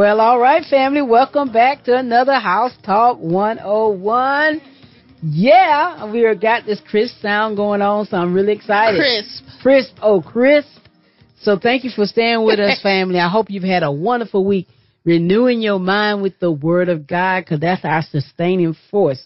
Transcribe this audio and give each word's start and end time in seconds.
Well, 0.00 0.18
all 0.22 0.40
right, 0.40 0.64
family. 0.64 1.02
Welcome 1.02 1.52
back 1.52 1.84
to 1.84 1.94
another 1.94 2.40
House 2.40 2.72
Talk 2.82 3.18
101. 3.18 4.62
Yeah, 5.22 6.10
we 6.10 6.34
got 6.36 6.64
this 6.64 6.80
crisp 6.88 7.20
sound 7.20 7.58
going 7.58 7.82
on, 7.82 8.06
so 8.06 8.16
I'm 8.16 8.32
really 8.32 8.54
excited. 8.54 8.98
Crisp. 8.98 9.44
Crisp. 9.60 9.94
Oh, 10.00 10.22
crisp. 10.22 10.70
So 11.42 11.58
thank 11.58 11.84
you 11.84 11.90
for 11.90 12.06
staying 12.06 12.46
with 12.46 12.58
us, 12.58 12.80
family. 12.82 13.18
I 13.18 13.28
hope 13.28 13.50
you've 13.50 13.62
had 13.62 13.82
a 13.82 13.92
wonderful 13.92 14.42
week 14.42 14.68
renewing 15.04 15.60
your 15.60 15.78
mind 15.78 16.22
with 16.22 16.38
the 16.38 16.50
Word 16.50 16.88
of 16.88 17.06
God, 17.06 17.42
because 17.42 17.60
that's 17.60 17.84
our 17.84 18.00
sustaining 18.00 18.74
force 18.90 19.22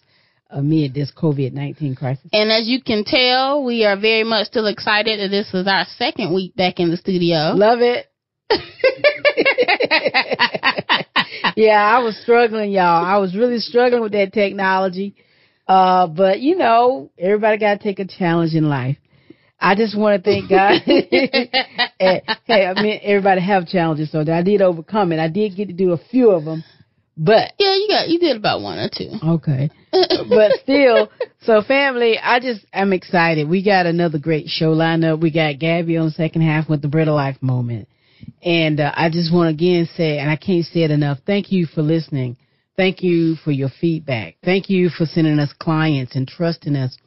amid 0.50 0.92
this 0.92 1.12
COVID 1.16 1.52
19 1.52 1.95
crisis. 1.95 2.27
And 2.33 2.50
as 2.50 2.66
you 2.66 2.83
can 2.83 3.05
tell, 3.05 3.62
we 3.62 3.84
are 3.84 3.97
very 3.97 4.25
much 4.25 4.48
still 4.48 4.66
excited 4.66 5.20
that 5.20 5.28
this 5.28 5.55
is 5.55 5.69
our 5.69 5.84
second 5.98 6.34
week 6.34 6.56
back 6.56 6.81
in 6.81 6.91
the 6.91 6.97
studio. 6.97 7.53
Love 7.55 7.78
it. 7.81 8.09
yeah, 11.56 11.83
I 11.83 11.98
was 12.02 12.19
struggling, 12.22 12.72
y'all. 12.72 13.05
I 13.05 13.19
was 13.19 13.36
really 13.36 13.58
struggling 13.58 14.02
with 14.02 14.12
that 14.12 14.33
technology. 14.33 15.14
Uh, 15.66 16.06
but 16.06 16.41
you 16.41 16.56
know, 16.56 17.10
everybody 17.19 17.58
got 17.58 17.78
to 17.78 17.82
take 17.82 17.98
a 17.98 18.06
challenge 18.06 18.55
in 18.55 18.69
life. 18.69 18.97
I 19.58 19.75
just 19.75 19.97
want 19.97 20.22
to 20.22 20.30
thank 20.30 20.50
God. 20.50 20.82
hey, 20.84 22.22
I 22.48 22.82
mean, 22.82 23.00
everybody 23.02 23.41
have 23.41 23.66
challenges, 23.66 24.12
so 24.12 24.20
I 24.20 24.42
did 24.42 24.60
overcome 24.60 25.12
it. 25.12 25.19
I 25.19 25.28
did 25.28 25.56
get 25.56 25.69
to 25.69 25.72
do 25.72 25.92
a 25.92 25.98
few 26.10 26.30
of 26.30 26.44
them, 26.44 26.62
but 27.16 27.52
yeah, 27.58 27.75
you 27.75 27.86
got 27.88 28.08
you 28.08 28.19
did 28.19 28.36
about 28.36 28.60
one 28.60 28.78
or 28.78 28.91
two. 28.94 29.10
Okay, 29.27 29.70
but 29.92 30.52
still, 30.62 31.10
so 31.42 31.62
family, 31.62 32.19
I 32.19 32.41
just 32.41 32.66
I'm 32.75 32.92
excited. 32.92 33.48
We 33.48 33.64
got 33.64 33.86
another 33.86 34.19
great 34.19 34.48
show 34.48 34.72
lined 34.72 35.05
up. 35.05 35.20
We 35.20 35.30
got 35.30 35.58
Gabby 35.58 35.97
on 35.97 36.06
the 36.06 36.12
second 36.12 36.42
half 36.42 36.69
with 36.69 36.82
the 36.82 36.88
Bread 36.88 37.08
of 37.08 37.14
Life 37.14 37.38
moment. 37.41 37.88
And 38.45 38.78
uh, 38.78 38.92
I 38.95 39.09
just 39.09 39.33
want 39.33 39.48
to 39.48 39.55
again 39.55 39.89
say, 39.97 40.19
and 40.19 40.31
I 40.31 40.37
can't 40.37 40.67
say 40.67 40.81
it 40.81 40.91
enough, 40.91 41.19
thank 41.27 41.50
you 41.50 41.67
for 41.67 41.81
listening. 41.81 42.37
Thank 42.77 43.03
you 43.03 43.37
for 43.37 43.53
your 43.53 43.70
feedback. 43.81 44.37
Thank 44.45 44.69
you 44.69 44.91
for 44.91 45.06
sending 45.06 45.39
us 45.39 45.53
clients 45.59 46.14
and 46.14 46.28
trusting 46.28 46.77
us 46.77 46.98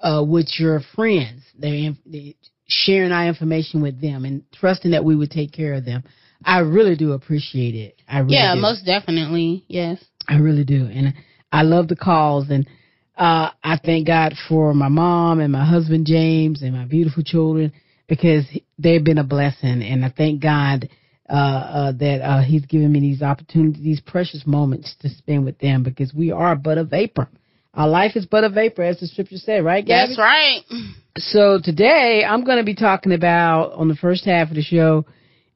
uh, 0.00 0.24
with 0.26 0.48
your 0.58 0.80
friends. 0.96 1.42
They're, 1.56 1.92
they're 2.04 2.32
sharing 2.66 3.12
our 3.12 3.28
information 3.28 3.80
with 3.80 4.00
them 4.00 4.24
and 4.24 4.42
trusting 4.52 4.90
that 4.90 5.04
we 5.04 5.14
would 5.14 5.30
take 5.30 5.52
care 5.52 5.74
of 5.74 5.84
them. 5.84 6.02
I 6.44 6.60
really 6.60 6.96
do 6.96 7.12
appreciate 7.12 7.76
it. 7.76 8.02
I 8.08 8.18
really 8.18 8.34
yeah, 8.34 8.54
do. 8.54 8.60
most 8.60 8.84
definitely. 8.84 9.64
Yes, 9.68 10.02
I 10.26 10.38
really 10.38 10.64
do, 10.64 10.86
and 10.86 11.14
I 11.52 11.62
love 11.62 11.88
the 11.88 11.96
calls 11.96 12.50
and. 12.50 12.68
Uh, 13.14 13.50
I 13.62 13.78
thank 13.84 14.06
God 14.06 14.32
for 14.48 14.72
my 14.72 14.88
mom 14.88 15.38
and 15.38 15.52
my 15.52 15.66
husband 15.66 16.06
James 16.06 16.62
and 16.62 16.72
my 16.72 16.86
beautiful 16.86 17.22
children 17.22 17.70
because 18.12 18.44
they've 18.78 19.02
been 19.02 19.16
a 19.16 19.24
blessing, 19.24 19.80
and 19.82 20.04
I 20.04 20.12
thank 20.14 20.42
God 20.42 20.90
uh, 21.30 21.32
uh, 21.32 21.92
that 21.92 22.20
uh, 22.20 22.42
He's 22.42 22.66
given 22.66 22.92
me 22.92 23.00
these 23.00 23.22
opportunities, 23.22 23.82
these 23.82 24.00
precious 24.02 24.42
moments 24.46 24.94
to 25.00 25.08
spend 25.08 25.46
with 25.46 25.58
them, 25.60 25.82
because 25.82 26.12
we 26.12 26.30
are 26.30 26.54
but 26.54 26.76
a 26.76 26.84
vapor. 26.84 27.26
Our 27.72 27.88
life 27.88 28.14
is 28.14 28.26
but 28.26 28.44
a 28.44 28.50
vapor, 28.50 28.82
as 28.82 29.00
the 29.00 29.06
scripture 29.06 29.38
said, 29.38 29.64
right, 29.64 29.82
Gabby? 29.82 30.08
That's 30.08 30.18
right. 30.18 30.60
So 31.16 31.58
today 31.64 32.22
I'm 32.28 32.44
going 32.44 32.58
to 32.58 32.64
be 32.64 32.74
talking 32.74 33.12
about 33.12 33.72
on 33.72 33.88
the 33.88 33.94
first 33.94 34.26
half 34.26 34.50
of 34.50 34.56
the 34.56 34.62
show, 34.62 35.06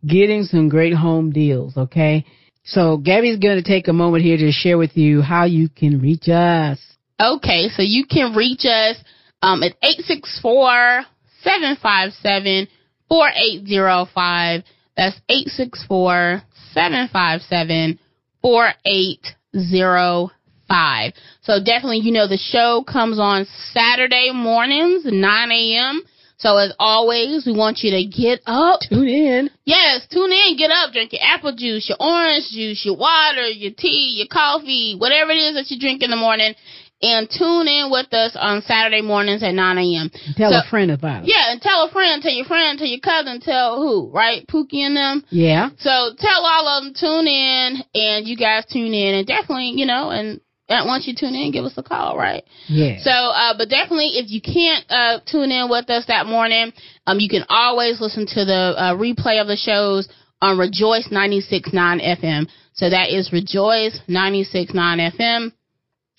getting 0.06 0.44
some 0.44 0.70
great 0.70 0.94
home 0.94 1.32
deals. 1.32 1.76
Okay, 1.76 2.25
so 2.64 2.97
Gabby's 2.97 3.38
going 3.38 3.62
to 3.62 3.69
take 3.69 3.86
a 3.88 3.92
moment 3.92 4.25
here 4.25 4.38
to 4.38 4.50
share 4.50 4.78
with 4.78 4.97
you 4.97 5.20
how 5.20 5.44
you 5.44 5.69
can 5.69 6.00
reach 6.00 6.30
us. 6.30 6.78
Okay, 7.20 7.69
so 7.69 7.82
you 7.82 8.06
can 8.06 8.34
reach 8.34 8.64
us 8.64 8.97
um, 9.42 9.62
at 9.62 9.75
eight 9.82 10.00
six 10.06 10.38
four 10.41 11.03
757 11.46 12.66
4805. 13.08 14.64
That's 14.96 15.20
864 15.28 16.42
757 16.74 18.00
4805. 18.42 21.12
So 21.42 21.62
definitely, 21.62 21.98
you 21.98 22.10
know, 22.12 22.26
the 22.26 22.36
show 22.36 22.82
comes 22.82 23.20
on 23.20 23.46
Saturday 23.72 24.32
mornings, 24.34 25.04
9 25.04 25.52
a.m. 25.52 26.02
So 26.38 26.58
as 26.58 26.74
always, 26.78 27.46
we 27.46 27.52
want 27.56 27.78
you 27.80 27.92
to 27.92 28.04
get 28.04 28.42
up. 28.44 28.80
Tune 28.90 29.08
in. 29.08 29.48
Yes, 29.64 30.06
tune 30.10 30.32
in, 30.32 30.58
get 30.58 30.70
up, 30.70 30.92
drink 30.92 31.12
your 31.12 31.22
apple 31.22 31.54
juice, 31.56 31.88
your 31.88 31.96
orange 31.98 32.50
juice, 32.52 32.84
your 32.84 32.96
water, 32.96 33.48
your 33.48 33.72
tea, 33.72 34.16
your 34.18 34.26
coffee, 34.30 34.96
whatever 34.98 35.30
it 35.30 35.38
is 35.38 35.54
that 35.54 35.70
you 35.70 35.80
drink 35.80 36.02
in 36.02 36.10
the 36.10 36.16
morning, 36.16 36.54
and 37.02 37.28
tune 37.28 37.68
in 37.68 37.90
with 37.90 38.12
us 38.12 38.36
on 38.38 38.62
Saturday 38.62 39.02
mornings 39.02 39.42
at 39.42 39.52
9 39.52 39.78
a.m. 39.78 40.10
Tell 40.36 40.50
so, 40.50 40.58
a 40.58 40.70
friend 40.70 40.90
about 40.90 41.24
it. 41.24 41.28
Yeah, 41.28 41.52
and 41.52 41.60
tell 41.60 41.84
a 41.84 41.90
friend, 41.90 42.22
tell 42.22 42.32
your 42.32 42.46
friend, 42.46 42.78
tell 42.78 42.88
your 42.88 43.00
cousin, 43.00 43.40
tell 43.40 43.76
who, 43.76 44.10
right? 44.12 44.46
Pookie 44.46 44.80
and 44.80 44.96
them. 44.96 45.24
Yeah. 45.30 45.70
So 45.78 45.90
tell 46.18 46.44
all 46.44 46.68
of 46.68 46.84
them, 46.84 46.94
tune 46.94 47.26
in, 47.26 47.82
and 47.94 48.26
you 48.26 48.36
guys 48.36 48.64
tune 48.72 48.94
in, 48.94 49.14
and 49.14 49.26
definitely, 49.26 49.72
you 49.76 49.86
know, 49.86 50.10
and 50.10 50.40
once 50.68 51.06
you 51.06 51.14
tune 51.14 51.34
in, 51.34 51.52
give 51.52 51.64
us 51.64 51.74
a 51.76 51.82
call, 51.82 52.16
right? 52.16 52.42
Yeah. 52.66 52.98
So, 52.98 53.10
uh, 53.10 53.54
but 53.56 53.68
definitely, 53.68 54.16
if 54.16 54.30
you 54.30 54.40
can't 54.40 54.84
uh, 54.88 55.20
tune 55.30 55.50
in 55.50 55.68
with 55.70 55.88
us 55.90 56.06
that 56.08 56.26
morning, 56.26 56.72
um, 57.06 57.20
you 57.20 57.28
can 57.28 57.44
always 57.48 58.00
listen 58.00 58.26
to 58.26 58.44
the 58.44 58.74
uh, 58.76 58.94
replay 58.94 59.40
of 59.40 59.46
the 59.46 59.56
shows 59.56 60.08
on 60.40 60.58
Rejoice 60.58 61.08
96.9 61.12 61.72
FM. 61.72 62.48
So 62.74 62.90
that 62.90 63.10
is 63.10 63.32
Rejoice 63.32 63.98
96.9 64.08 64.74
FM 65.18 65.52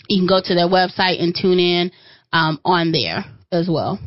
you 0.09 0.19
can 0.19 0.27
go 0.27 0.41
to 0.43 0.55
their 0.55 0.67
website 0.67 1.21
and 1.21 1.35
tune 1.35 1.59
in 1.59 1.91
um, 2.33 2.59
on 2.65 2.91
there 2.91 3.25
as 3.51 3.67
well. 3.69 3.99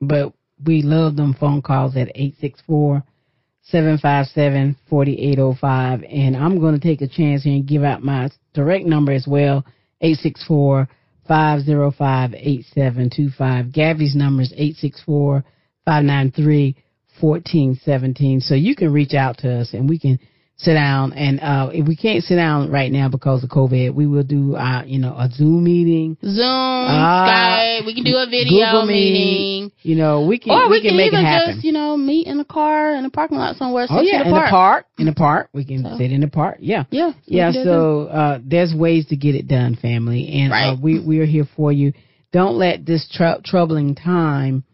But 0.00 0.32
we 0.64 0.82
love 0.82 1.16
them 1.16 1.34
phone 1.34 1.62
calls 1.62 1.96
at 1.96 2.08
864 2.14 3.02
757 3.62 4.76
4805. 4.88 6.02
And 6.04 6.36
I'm 6.36 6.60
going 6.60 6.78
to 6.78 6.80
take 6.80 7.00
a 7.00 7.08
chance 7.08 7.44
here 7.44 7.54
and 7.54 7.66
give 7.66 7.84
out 7.84 8.02
my 8.02 8.30
direct 8.54 8.86
number 8.86 9.12
as 9.12 9.26
well 9.26 9.64
864 10.00 10.88
505 11.26 12.34
8725. 12.34 13.72
Gabby's 13.72 14.16
number 14.16 14.42
is 14.42 14.52
864 14.52 15.44
593 15.84 16.76
1417. 17.20 18.40
So 18.40 18.54
you 18.54 18.74
can 18.74 18.92
reach 18.92 19.14
out 19.14 19.38
to 19.38 19.60
us 19.60 19.74
and 19.74 19.88
we 19.88 19.98
can 19.98 20.18
sit 20.62 20.74
down 20.74 21.12
and 21.12 21.40
uh 21.40 21.70
if 21.72 21.86
we 21.86 21.96
can't 21.96 22.22
sit 22.24 22.36
down 22.36 22.70
right 22.70 22.90
now 22.90 23.08
because 23.08 23.42
of 23.44 23.50
COVID, 23.50 23.94
we 23.94 24.06
will 24.06 24.22
do 24.22 24.56
uh 24.56 24.82
you 24.84 24.98
know 24.98 25.12
a 25.12 25.28
Zoom 25.30 25.64
meeting. 25.64 26.16
Zoom, 26.22 26.40
uh, 26.40 27.26
Skype, 27.26 27.86
we 27.86 27.94
can 27.94 28.04
do 28.04 28.16
a 28.16 28.26
video 28.26 28.66
Google 28.66 28.86
meeting. 28.86 29.66
Me, 29.66 29.74
you 29.82 29.96
know, 29.96 30.26
we 30.26 30.38
can 30.38 30.52
or 30.52 30.68
we, 30.68 30.78
we 30.78 30.80
can, 30.80 30.90
can, 30.90 30.96
make 30.96 31.12
even 31.12 31.20
it 31.20 31.24
happen. 31.24 31.54
just, 31.54 31.64
you 31.64 31.72
know, 31.72 31.96
meet 31.96 32.26
in 32.26 32.40
a 32.40 32.44
car 32.44 32.94
in 32.94 33.04
a 33.04 33.10
parking 33.10 33.38
lot 33.38 33.56
somewhere. 33.56 33.86
Oh 33.90 34.00
yeah, 34.00 34.22
in, 34.22 34.28
the 34.28 34.34
park. 34.34 34.50
park. 34.50 34.86
In 34.98 35.06
the 35.06 35.12
park. 35.12 35.48
We 35.52 35.64
can 35.64 35.82
so. 35.82 35.96
sit 35.98 36.12
in 36.12 36.20
the 36.20 36.28
park. 36.28 36.58
Yeah. 36.60 36.84
Yeah. 36.90 37.12
Yeah, 37.26 37.52
so 37.52 38.06
uh 38.06 38.38
there's 38.44 38.74
ways 38.74 39.06
to 39.08 39.16
get 39.16 39.34
it 39.34 39.48
done, 39.48 39.76
family. 39.76 40.28
And 40.28 40.52
right. 40.52 40.72
uh, 40.72 40.76
we 40.80 41.00
we 41.00 41.20
are 41.20 41.26
here 41.26 41.46
for 41.56 41.72
you. 41.72 41.92
Don't 42.32 42.56
let 42.56 42.86
this 42.86 43.08
tr- 43.12 43.42
troubling 43.44 43.94
time 43.94 44.64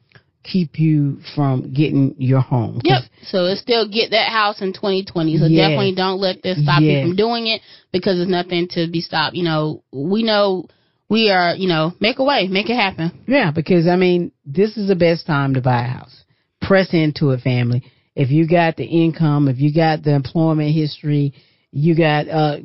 keep 0.43 0.79
you 0.79 1.19
from 1.35 1.73
getting 1.73 2.15
your 2.19 2.41
home. 2.41 2.81
Yep. 2.85 3.03
So 3.23 3.47
it's 3.47 3.61
still 3.61 3.89
get 3.89 4.11
that 4.11 4.31
house 4.31 4.61
in 4.61 4.73
2020. 4.73 5.39
So 5.39 5.47
yes. 5.47 5.69
definitely 5.69 5.95
don't 5.95 6.21
let 6.21 6.43
this 6.43 6.63
stop 6.63 6.81
yes. 6.81 7.05
you 7.05 7.09
from 7.09 7.17
doing 7.17 7.47
it 7.49 7.61
because 7.93 8.17
there's 8.17 8.29
nothing 8.29 8.69
to 8.73 8.89
be 8.91 9.01
stopped. 9.01 9.35
You 9.35 9.45
know, 9.45 9.83
we 9.93 10.23
know 10.23 10.67
we 11.09 11.31
are, 11.31 11.55
you 11.55 11.69
know, 11.69 11.93
make 12.01 12.19
a 12.19 12.25
way, 12.25 12.49
make 12.49 12.71
it 12.71 12.77
happen. 12.77 13.25
Yeah, 13.27 13.51
because 13.51 13.87
I 13.87 13.97
mean, 13.97 14.33
this 14.45 14.77
is 14.77 14.89
the 14.89 14.97
best 14.97 15.27
time 15.27 15.55
to 15.55 15.61
buy 15.61 15.85
a 15.85 15.89
house. 15.89 16.25
Press 16.61 16.89
into 16.93 17.31
it, 17.31 17.41
family. 17.41 17.85
If 18.15 18.31
you 18.31 18.49
got 18.49 18.77
the 18.77 18.85
income, 18.85 19.49
if 19.49 19.59
you 19.59 19.73
got 19.73 20.03
the 20.03 20.15
employment 20.15 20.75
history, 20.75 21.35
you 21.71 21.97
got 21.97 22.29
uh, 22.29 22.59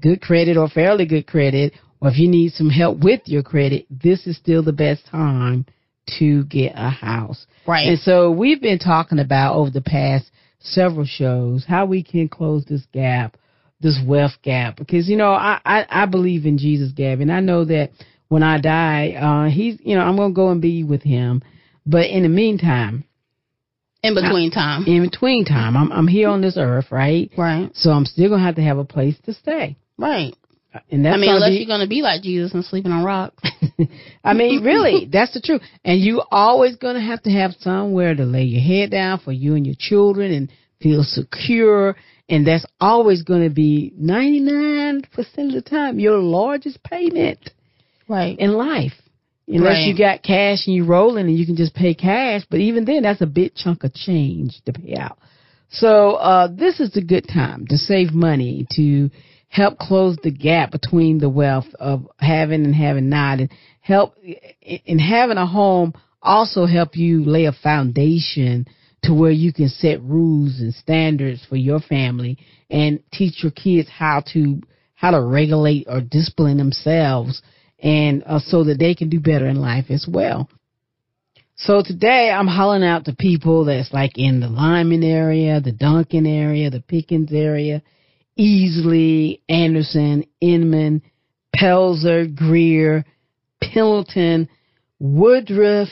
good 0.00 0.20
credit 0.20 0.56
or 0.56 0.68
fairly 0.68 1.06
good 1.06 1.26
credit, 1.26 1.72
or 2.00 2.08
if 2.08 2.18
you 2.18 2.28
need 2.28 2.52
some 2.52 2.70
help 2.70 2.98
with 2.98 3.20
your 3.26 3.42
credit, 3.42 3.86
this 3.90 4.26
is 4.26 4.36
still 4.36 4.62
the 4.62 4.72
best 4.72 5.06
time 5.06 5.64
to 6.18 6.44
get 6.44 6.72
a 6.74 6.90
house. 6.90 7.46
Right. 7.66 7.88
And 7.88 7.98
so 7.98 8.30
we've 8.30 8.60
been 8.60 8.78
talking 8.78 9.18
about 9.18 9.56
over 9.56 9.70
the 9.70 9.80
past 9.80 10.30
several 10.60 11.04
shows 11.04 11.64
how 11.66 11.86
we 11.86 12.02
can 12.02 12.28
close 12.28 12.64
this 12.64 12.86
gap 12.92 13.36
this 13.80 14.00
wealth 14.06 14.32
gap 14.42 14.76
because 14.76 15.08
you 15.08 15.16
know 15.16 15.32
I 15.32 15.60
I, 15.64 15.86
I 15.88 16.06
believe 16.06 16.46
in 16.46 16.58
Jesus, 16.58 16.92
Gabby, 16.92 17.22
and 17.22 17.32
I 17.32 17.40
know 17.40 17.64
that 17.64 17.90
when 18.28 18.42
I 18.42 18.60
die, 18.60 19.12
uh, 19.12 19.50
he's 19.50 19.78
you 19.80 19.96
know 19.96 20.02
I'm 20.02 20.16
gonna 20.16 20.34
go 20.34 20.50
and 20.50 20.60
be 20.60 20.84
with 20.84 21.02
him. 21.02 21.42
But 21.84 22.06
in 22.06 22.22
the 22.22 22.28
meantime, 22.28 23.04
in 24.02 24.14
between 24.14 24.50
time, 24.50 24.84
in 24.86 25.08
between 25.08 25.44
time, 25.44 25.76
I'm 25.76 25.92
I'm 25.92 26.08
here 26.08 26.28
on 26.28 26.40
this 26.40 26.56
earth, 26.56 26.86
right? 26.90 27.30
Right. 27.36 27.70
So 27.74 27.90
I'm 27.90 28.06
still 28.06 28.30
gonna 28.30 28.44
have 28.44 28.56
to 28.56 28.62
have 28.62 28.78
a 28.78 28.84
place 28.84 29.16
to 29.26 29.34
stay. 29.34 29.76
Right. 29.98 30.34
And 30.90 31.04
that's 31.04 31.14
I 31.14 31.18
mean, 31.18 31.30
unless 31.30 31.50
be, 31.50 31.56
you're 31.56 31.66
gonna 31.66 31.86
be 31.86 32.02
like 32.02 32.22
Jesus 32.22 32.52
and 32.54 32.64
sleeping 32.64 32.92
on 32.92 33.04
rocks. 33.04 33.42
I 34.24 34.34
mean, 34.34 34.62
really, 34.62 35.08
that's 35.10 35.34
the 35.34 35.40
truth. 35.40 35.62
And 35.84 36.00
you 36.00 36.22
always 36.30 36.76
gonna 36.76 37.00
have 37.00 37.22
to 37.22 37.30
have 37.30 37.52
somewhere 37.60 38.14
to 38.14 38.24
lay 38.24 38.44
your 38.44 38.62
head 38.62 38.90
down 38.90 39.20
for 39.20 39.32
you 39.32 39.54
and 39.54 39.66
your 39.66 39.76
children 39.78 40.32
and 40.32 40.52
feel 40.80 41.02
secure. 41.02 41.96
And 42.28 42.46
that's 42.46 42.66
always 42.80 43.22
going 43.22 43.48
to 43.48 43.54
be 43.54 43.92
99% 44.00 45.04
of 45.14 45.52
the 45.52 45.62
time 45.64 46.00
your 46.00 46.18
largest 46.18 46.82
payment 46.82 47.50
right. 48.08 48.36
in 48.36 48.52
life. 48.52 48.94
Unless 49.48 49.74
Right. 49.74 49.86
you 49.86 49.96
got 49.96 50.24
cash 50.24 50.66
and 50.66 50.74
you're 50.74 50.86
rolling 50.86 51.28
and 51.28 51.38
you 51.38 51.46
can 51.46 51.54
just 51.54 51.72
pay 51.72 51.94
cash. 51.94 52.42
But 52.50 52.58
even 52.58 52.84
then, 52.84 53.02
that's 53.04 53.20
a 53.20 53.26
big 53.26 53.54
chunk 53.54 53.84
of 53.84 53.94
change 53.94 54.60
to 54.64 54.72
pay 54.72 54.96
out. 54.96 55.18
So, 55.68 56.14
uh, 56.14 56.48
this 56.48 56.80
is 56.80 56.96
a 56.96 57.00
good 57.00 57.28
time 57.28 57.66
to 57.68 57.78
save 57.78 58.12
money 58.12 58.66
to 58.72 59.10
help 59.56 59.78
close 59.78 60.18
the 60.22 60.30
gap 60.30 60.70
between 60.70 61.16
the 61.18 61.30
wealth 61.30 61.64
of 61.80 62.06
having 62.18 62.66
and 62.66 62.74
having 62.74 63.08
not 63.08 63.40
and 63.40 63.50
help 63.80 64.14
in 64.60 64.98
having 64.98 65.38
a 65.38 65.46
home 65.46 65.94
also 66.20 66.66
help 66.66 66.94
you 66.94 67.24
lay 67.24 67.46
a 67.46 67.52
foundation 67.52 68.66
to 69.02 69.14
where 69.14 69.30
you 69.30 69.54
can 69.54 69.70
set 69.70 70.02
rules 70.02 70.60
and 70.60 70.74
standards 70.74 71.42
for 71.48 71.56
your 71.56 71.80
family 71.80 72.36
and 72.68 73.00
teach 73.12 73.42
your 73.42 73.52
kids 73.52 73.88
how 73.88 74.22
to 74.30 74.60
how 74.94 75.10
to 75.10 75.22
regulate 75.22 75.86
or 75.88 76.02
discipline 76.02 76.58
themselves 76.58 77.40
and 77.78 78.24
uh, 78.26 78.38
so 78.38 78.64
that 78.64 78.78
they 78.78 78.94
can 78.94 79.08
do 79.08 79.20
better 79.20 79.46
in 79.46 79.56
life 79.56 79.86
as 79.88 80.06
well. 80.06 80.50
So 81.54 81.82
today 81.82 82.30
I'm 82.30 82.46
hollering 82.46 82.84
out 82.84 83.06
to 83.06 83.14
people 83.14 83.64
that's 83.64 83.90
like 83.90 84.18
in 84.18 84.40
the 84.40 84.48
Lyman 84.48 85.02
area, 85.02 85.62
the 85.62 85.72
Duncan 85.72 86.26
area, 86.26 86.68
the 86.68 86.82
Pickens 86.82 87.32
area, 87.32 87.82
Easley, 88.38 89.40
Anderson, 89.48 90.24
Inman, 90.40 91.02
Pelzer, 91.54 92.34
Greer, 92.34 93.04
Pendleton, 93.62 94.48
Woodruff, 94.98 95.88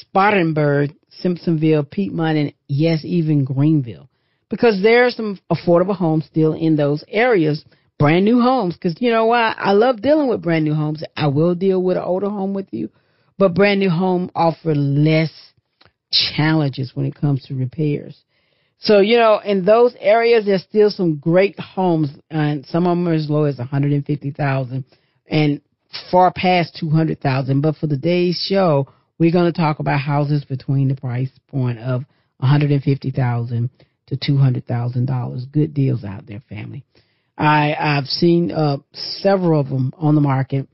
Spartanburg, 0.00 0.94
Simpsonville, 1.22 1.90
Piedmont, 1.90 2.38
and 2.38 2.52
yes, 2.68 3.00
even 3.04 3.44
Greenville. 3.44 4.08
Because 4.50 4.82
there 4.82 5.06
are 5.06 5.10
some 5.10 5.38
affordable 5.52 5.96
homes 5.96 6.24
still 6.24 6.54
in 6.54 6.76
those 6.76 7.04
areas, 7.08 7.64
brand 7.98 8.24
new 8.24 8.40
homes. 8.40 8.74
Because 8.74 8.96
you 9.00 9.10
know 9.10 9.26
why? 9.26 9.54
I 9.56 9.72
love 9.72 10.00
dealing 10.00 10.28
with 10.28 10.42
brand 10.42 10.64
new 10.64 10.74
homes. 10.74 11.02
I 11.16 11.26
will 11.26 11.54
deal 11.54 11.82
with 11.82 11.96
an 11.96 12.02
older 12.02 12.30
home 12.30 12.54
with 12.54 12.68
you, 12.70 12.90
but 13.36 13.54
brand 13.54 13.80
new 13.80 13.90
home 13.90 14.30
offer 14.34 14.74
less 14.74 15.30
challenges 16.10 16.92
when 16.94 17.06
it 17.06 17.14
comes 17.14 17.44
to 17.44 17.54
repairs. 17.54 18.24
So, 18.80 19.00
you 19.00 19.16
know, 19.16 19.40
in 19.44 19.64
those 19.64 19.94
areas, 19.98 20.46
there's 20.46 20.62
still 20.62 20.90
some 20.90 21.16
great 21.16 21.58
homes, 21.58 22.10
and 22.30 22.64
some 22.66 22.86
of 22.86 22.96
them 22.96 23.08
are 23.08 23.12
as 23.12 23.28
low 23.28 23.44
as 23.44 23.58
150,000 23.58 24.84
and 25.26 25.60
far 26.10 26.32
past 26.32 26.76
200,000. 26.78 27.60
But 27.60 27.76
for 27.76 27.88
today's 27.88 28.36
show, 28.48 28.86
we're 29.18 29.32
going 29.32 29.52
to 29.52 29.58
talk 29.58 29.80
about 29.80 30.00
houses 30.00 30.44
between 30.44 30.88
the 30.88 30.94
price 30.94 31.30
point 31.48 31.80
of 31.80 32.04
150,000 32.38 33.70
to 34.06 34.16
200,000 34.16 35.06
dollars. 35.06 35.44
Good 35.50 35.74
deals 35.74 36.04
out 36.04 36.26
there, 36.26 36.42
family. 36.48 36.84
I 37.36 37.74
I've 37.78 38.06
seen 38.06 38.50
uh, 38.50 38.78
several 38.92 39.60
of 39.60 39.68
them 39.68 39.92
on 39.96 40.14
the 40.14 40.20
market. 40.20 40.68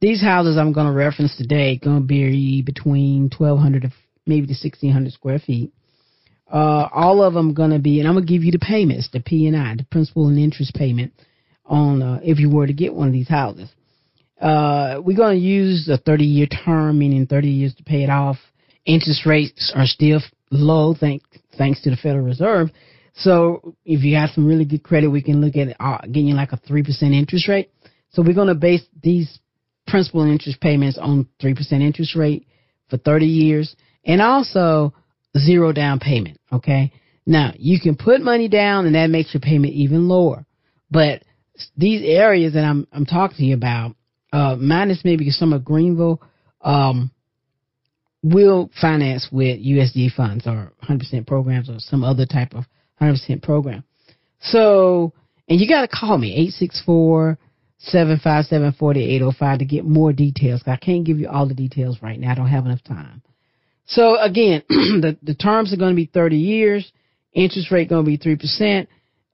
These 0.00 0.22
houses 0.22 0.58
I'm 0.58 0.72
going 0.72 0.86
to 0.86 0.92
reference 0.92 1.36
today 1.36 1.78
going 1.82 2.00
to 2.00 2.06
be 2.06 2.62
between 2.62 3.30
1,200 3.36 3.82
to 3.82 3.92
maybe 4.26 4.46
to 4.46 4.52
1,600 4.52 5.12
square 5.12 5.38
feet. 5.38 5.72
Uh, 6.50 6.88
all 6.92 7.22
of 7.22 7.34
them 7.34 7.54
going 7.54 7.70
to 7.70 7.78
be, 7.78 8.00
and 8.00 8.08
I'm 8.08 8.14
going 8.14 8.26
to 8.26 8.32
give 8.32 8.44
you 8.44 8.52
the 8.52 8.58
payments, 8.58 9.08
the 9.12 9.20
P 9.20 9.46
and 9.46 9.56
I, 9.56 9.74
the 9.76 9.84
principal 9.84 10.28
and 10.28 10.38
interest 10.38 10.74
payment 10.74 11.12
on 11.64 12.02
uh, 12.02 12.20
if 12.22 12.38
you 12.38 12.50
were 12.50 12.66
to 12.66 12.72
get 12.72 12.94
one 12.94 13.08
of 13.08 13.12
these 13.12 13.28
houses. 13.28 13.70
Uh, 14.40 15.00
we're 15.02 15.16
going 15.16 15.38
to 15.38 15.44
use 15.44 15.88
a 15.88 15.96
30 15.96 16.24
year 16.24 16.46
term, 16.46 16.98
meaning 16.98 17.26
30 17.26 17.48
years 17.48 17.74
to 17.76 17.82
pay 17.82 18.02
it 18.02 18.10
off. 18.10 18.36
Interest 18.84 19.24
rates 19.24 19.72
are 19.74 19.86
still 19.86 20.20
low, 20.50 20.94
thank, 20.94 21.22
thanks 21.56 21.80
to 21.82 21.90
the 21.90 21.96
Federal 21.96 22.24
Reserve. 22.24 22.68
So 23.14 23.74
if 23.84 24.02
you 24.02 24.16
have 24.16 24.30
some 24.30 24.46
really 24.46 24.64
good 24.64 24.82
credit, 24.82 25.08
we 25.08 25.22
can 25.22 25.40
look 25.40 25.56
at 25.56 25.76
uh, 25.80 25.98
getting 26.02 26.26
you 26.26 26.34
like 26.34 26.52
a 26.52 26.58
3% 26.58 26.86
interest 27.14 27.48
rate. 27.48 27.70
So 28.10 28.22
we're 28.22 28.34
going 28.34 28.48
to 28.48 28.54
base 28.54 28.82
these 29.02 29.38
principal 29.86 30.22
and 30.22 30.32
interest 30.32 30.60
payments 30.60 30.98
on 30.98 31.28
3% 31.42 31.72
interest 31.72 32.16
rate 32.16 32.46
for 32.90 32.98
30 32.98 33.26
years 33.26 33.76
and 34.04 34.20
also 34.20 34.92
zero 35.38 35.72
down 35.72 36.00
payment. 36.00 36.38
Okay. 36.52 36.92
Now 37.26 37.52
you 37.56 37.80
can 37.80 37.96
put 37.96 38.20
money 38.20 38.48
down 38.48 38.86
and 38.86 38.94
that 38.94 39.10
makes 39.10 39.34
your 39.34 39.40
payment 39.40 39.74
even 39.74 40.08
lower. 40.08 40.46
But 40.90 41.22
these 41.76 42.02
areas 42.04 42.54
that 42.54 42.64
I'm, 42.64 42.86
I'm 42.92 43.06
talking 43.06 43.36
to 43.38 43.44
you 43.44 43.54
about, 43.54 43.96
uh, 44.32 44.56
minus 44.56 45.04
maybe 45.04 45.30
some 45.30 45.52
of 45.52 45.64
Greenville, 45.64 46.20
um, 46.60 47.10
will 48.22 48.70
finance 48.80 49.28
with 49.30 49.60
USDA 49.60 50.12
funds 50.14 50.46
or 50.46 50.72
100% 50.88 51.26
programs 51.26 51.68
or 51.68 51.76
some 51.78 52.02
other 52.02 52.26
type 52.26 52.54
of 52.54 52.64
100% 53.00 53.42
program. 53.42 53.84
So, 54.40 55.12
and 55.48 55.60
you 55.60 55.68
got 55.68 55.82
to 55.82 55.88
call 55.88 56.16
me 56.16 56.32
864 56.32 57.38
757 57.78 58.72
4805 58.78 59.58
to 59.58 59.64
get 59.64 59.84
more 59.84 60.12
details. 60.12 60.62
I 60.66 60.76
can't 60.76 61.04
give 61.04 61.18
you 61.18 61.28
all 61.28 61.46
the 61.46 61.54
details 61.54 61.98
right 62.02 62.18
now. 62.18 62.32
I 62.32 62.34
don't 62.34 62.48
have 62.48 62.64
enough 62.64 62.82
time. 62.82 63.22
So 63.86 64.20
again, 64.20 64.62
the, 64.68 65.16
the 65.22 65.34
terms 65.34 65.72
are 65.72 65.76
going 65.76 65.92
to 65.92 65.96
be 65.96 66.10
30 66.12 66.36
years, 66.36 66.92
interest 67.32 67.70
rate 67.70 67.88
going 67.88 68.04
to 68.04 68.10
be 68.10 68.18
3%, 68.18 68.86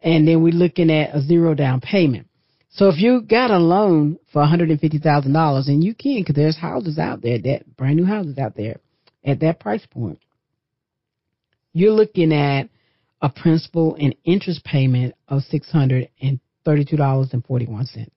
and 0.02 0.26
then 0.26 0.42
we're 0.42 0.52
looking 0.52 0.90
at 0.90 1.14
a 1.14 1.22
zero 1.22 1.54
down 1.54 1.80
payment. 1.80 2.26
So 2.70 2.88
if 2.88 2.98
you 2.98 3.22
got 3.22 3.50
a 3.50 3.58
loan 3.58 4.18
for 4.32 4.42
$150,000, 4.42 5.68
and 5.68 5.84
you 5.84 5.94
can, 5.94 6.20
because 6.20 6.36
there's 6.36 6.56
houses 6.56 6.98
out 6.98 7.20
there, 7.20 7.38
that 7.38 7.76
brand 7.76 7.96
new 7.96 8.06
houses 8.06 8.38
out 8.38 8.56
there 8.56 8.80
at 9.24 9.40
that 9.40 9.60
price 9.60 9.84
point, 9.86 10.20
you're 11.72 11.92
looking 11.92 12.32
at 12.32 12.68
a 13.20 13.28
principal 13.28 13.96
and 13.96 14.14
interest 14.24 14.64
payment 14.64 15.14
of 15.28 15.42
$632.41. 15.52 18.08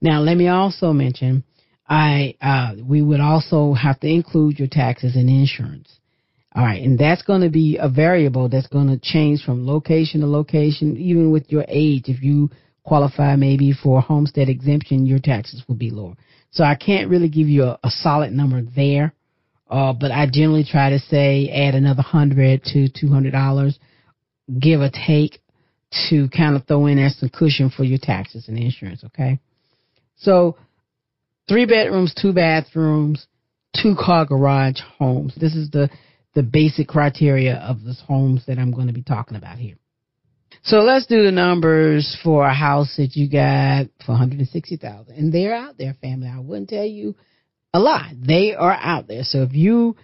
Now, 0.00 0.20
let 0.20 0.36
me 0.36 0.48
also 0.48 0.92
mention, 0.92 1.44
I 1.90 2.36
uh, 2.40 2.76
we 2.82 3.02
would 3.02 3.20
also 3.20 3.74
have 3.74 3.98
to 4.00 4.06
include 4.08 4.60
your 4.60 4.68
taxes 4.68 5.16
and 5.16 5.28
insurance. 5.28 5.92
All 6.54 6.64
right, 6.64 6.82
and 6.82 6.98
that's 6.98 7.22
going 7.22 7.42
to 7.42 7.50
be 7.50 7.78
a 7.80 7.88
variable 7.88 8.48
that's 8.48 8.66
going 8.68 8.88
to 8.88 8.98
change 8.98 9.42
from 9.44 9.66
location 9.66 10.20
to 10.20 10.26
location, 10.26 10.96
even 10.96 11.30
with 11.32 11.50
your 11.50 11.64
age. 11.68 12.04
If 12.06 12.22
you 12.22 12.50
qualify 12.84 13.36
maybe 13.36 13.72
for 13.72 13.98
a 13.98 14.00
homestead 14.02 14.48
exemption, 14.48 15.06
your 15.06 15.18
taxes 15.18 15.62
will 15.68 15.76
be 15.76 15.90
lower. 15.90 16.14
So 16.52 16.64
I 16.64 16.74
can't 16.74 17.10
really 17.10 17.28
give 17.28 17.48
you 17.48 17.64
a, 17.64 17.78
a 17.84 17.90
solid 17.90 18.32
number 18.32 18.62
there, 18.62 19.12
uh, 19.68 19.92
but 19.92 20.10
I 20.10 20.26
generally 20.32 20.64
try 20.64 20.90
to 20.90 20.98
say 20.98 21.48
add 21.50 21.74
another 21.74 22.02
hundred 22.02 22.64
to 22.72 22.88
two 22.88 23.08
hundred 23.08 23.32
dollars, 23.32 23.78
give 24.58 24.80
or 24.80 24.90
take, 24.90 25.40
to 26.08 26.28
kind 26.28 26.54
of 26.54 26.66
throw 26.66 26.86
in 26.86 26.96
there 26.96 27.10
some 27.10 27.28
cushion 27.30 27.70
for 27.70 27.84
your 27.84 27.98
taxes 28.00 28.48
and 28.48 28.56
insurance. 28.58 29.02
Okay, 29.04 29.40
so 30.16 30.56
three 31.48 31.66
bedrooms, 31.66 32.14
two 32.20 32.32
bathrooms, 32.32 33.26
two 33.80 33.94
car 33.98 34.24
garage 34.24 34.80
homes. 34.98 35.34
This 35.36 35.54
is 35.54 35.70
the 35.70 35.90
the 36.34 36.42
basic 36.42 36.86
criteria 36.86 37.56
of 37.56 37.82
the 37.82 37.94
homes 38.06 38.44
that 38.46 38.58
I'm 38.58 38.70
going 38.70 38.86
to 38.86 38.92
be 38.92 39.02
talking 39.02 39.36
about 39.36 39.58
here. 39.58 39.74
So 40.62 40.78
let's 40.78 41.06
do 41.06 41.24
the 41.24 41.32
numbers 41.32 42.16
for 42.22 42.46
a 42.46 42.54
house 42.54 42.94
that 42.98 43.16
you 43.16 43.28
got 43.28 43.86
for 44.04 44.12
160,000. 44.12 45.14
And 45.14 45.32
they're 45.32 45.54
out 45.54 45.78
there, 45.78 45.96
family. 46.00 46.28
I 46.28 46.38
wouldn't 46.38 46.68
tell 46.68 46.84
you 46.84 47.16
a 47.72 47.80
lie. 47.80 48.12
They 48.16 48.54
are 48.54 48.72
out 48.72 49.08
there. 49.08 49.24
So 49.24 49.42
if 49.42 49.54
you 49.54 49.96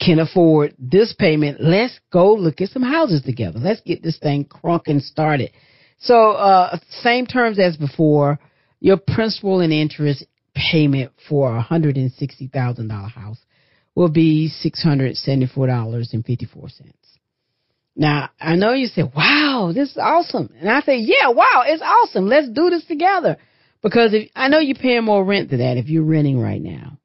can 0.00 0.18
afford 0.18 0.74
this 0.78 1.14
payment, 1.18 1.60
let's 1.60 1.98
go 2.12 2.34
look 2.34 2.60
at 2.60 2.70
some 2.70 2.82
houses 2.82 3.22
together. 3.22 3.58
Let's 3.58 3.80
get 3.80 4.02
this 4.02 4.18
thing 4.18 4.44
crunking 4.44 5.02
started. 5.02 5.50
So, 5.98 6.32
uh, 6.32 6.78
same 7.02 7.26
terms 7.26 7.58
as 7.58 7.76
before. 7.76 8.38
Your 8.80 8.98
principal 8.98 9.60
and 9.60 9.72
interest 9.72 10.24
payment 10.70 11.12
for 11.28 11.56
a 11.56 11.62
$160,000 11.62 13.10
house 13.10 13.38
will 13.94 14.10
be 14.10 14.50
$674.54. 14.64 16.92
Now, 17.98 18.28
I 18.38 18.56
know 18.56 18.74
you 18.74 18.88
say, 18.88 19.02
wow, 19.02 19.72
this 19.74 19.92
is 19.92 19.98
awesome. 19.98 20.50
And 20.60 20.68
I 20.68 20.82
say, 20.82 20.98
yeah, 20.98 21.30
wow, 21.30 21.62
it's 21.66 21.80
awesome. 21.82 22.26
Let's 22.26 22.50
do 22.50 22.68
this 22.68 22.84
together. 22.84 23.38
Because 23.82 24.12
if, 24.12 24.28
I 24.34 24.48
know 24.48 24.58
you're 24.58 24.76
paying 24.76 25.04
more 25.04 25.24
rent 25.24 25.48
than 25.50 25.60
that 25.60 25.78
if 25.78 25.88
you're 25.88 26.04
renting 26.04 26.38
right 26.38 26.60
now. 26.60 26.98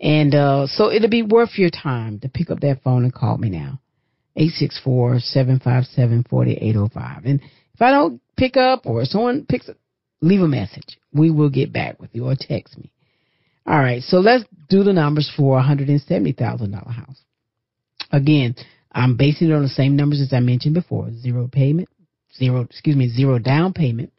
And, 0.00 0.34
uh, 0.34 0.66
so 0.66 0.90
it'll 0.90 1.08
be 1.08 1.22
worth 1.22 1.56
your 1.56 1.70
time 1.70 2.18
to 2.20 2.28
pick 2.28 2.50
up 2.50 2.58
that 2.60 2.82
phone 2.82 3.04
and 3.04 3.14
call 3.14 3.38
me 3.38 3.50
now. 3.50 3.78
864-757-4805. 4.36 7.26
And 7.26 7.40
If 7.74 7.80
I 7.80 7.92
don't 7.92 8.20
pick 8.36 8.56
up 8.56 8.86
or 8.86 9.04
someone 9.04 9.46
picks 9.48 9.68
up, 9.68 9.76
leave 10.20 10.40
a 10.40 10.48
message. 10.48 10.98
We 11.12 11.30
will 11.30 11.50
get 11.50 11.72
back 11.72 12.00
with 12.00 12.10
you 12.12 12.26
or 12.26 12.34
text 12.38 12.78
me. 12.78 12.90
All 13.66 13.78
right, 13.78 14.02
so 14.02 14.18
let's 14.18 14.44
do 14.68 14.82
the 14.82 14.92
numbers 14.92 15.32
for 15.36 15.58
a 15.58 15.62
$170,000 15.62 16.92
house. 16.92 17.22
Again, 18.12 18.54
I'm 18.92 19.16
basing 19.16 19.50
it 19.50 19.54
on 19.54 19.62
the 19.62 19.68
same 19.68 19.96
numbers 19.96 20.20
as 20.20 20.32
I 20.32 20.40
mentioned 20.40 20.74
before. 20.74 21.10
Zero 21.12 21.48
payment, 21.50 21.88
zero, 22.36 22.60
excuse 22.60 22.96
me, 22.96 23.08
zero 23.08 23.38
down 23.38 23.72
payment, 23.72 24.12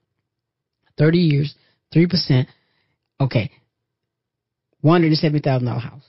30 0.97 1.19
years, 1.19 1.53
3%. 1.93 2.47
Okay. 3.21 3.51
$170,000 4.83 5.81
house. 5.81 6.03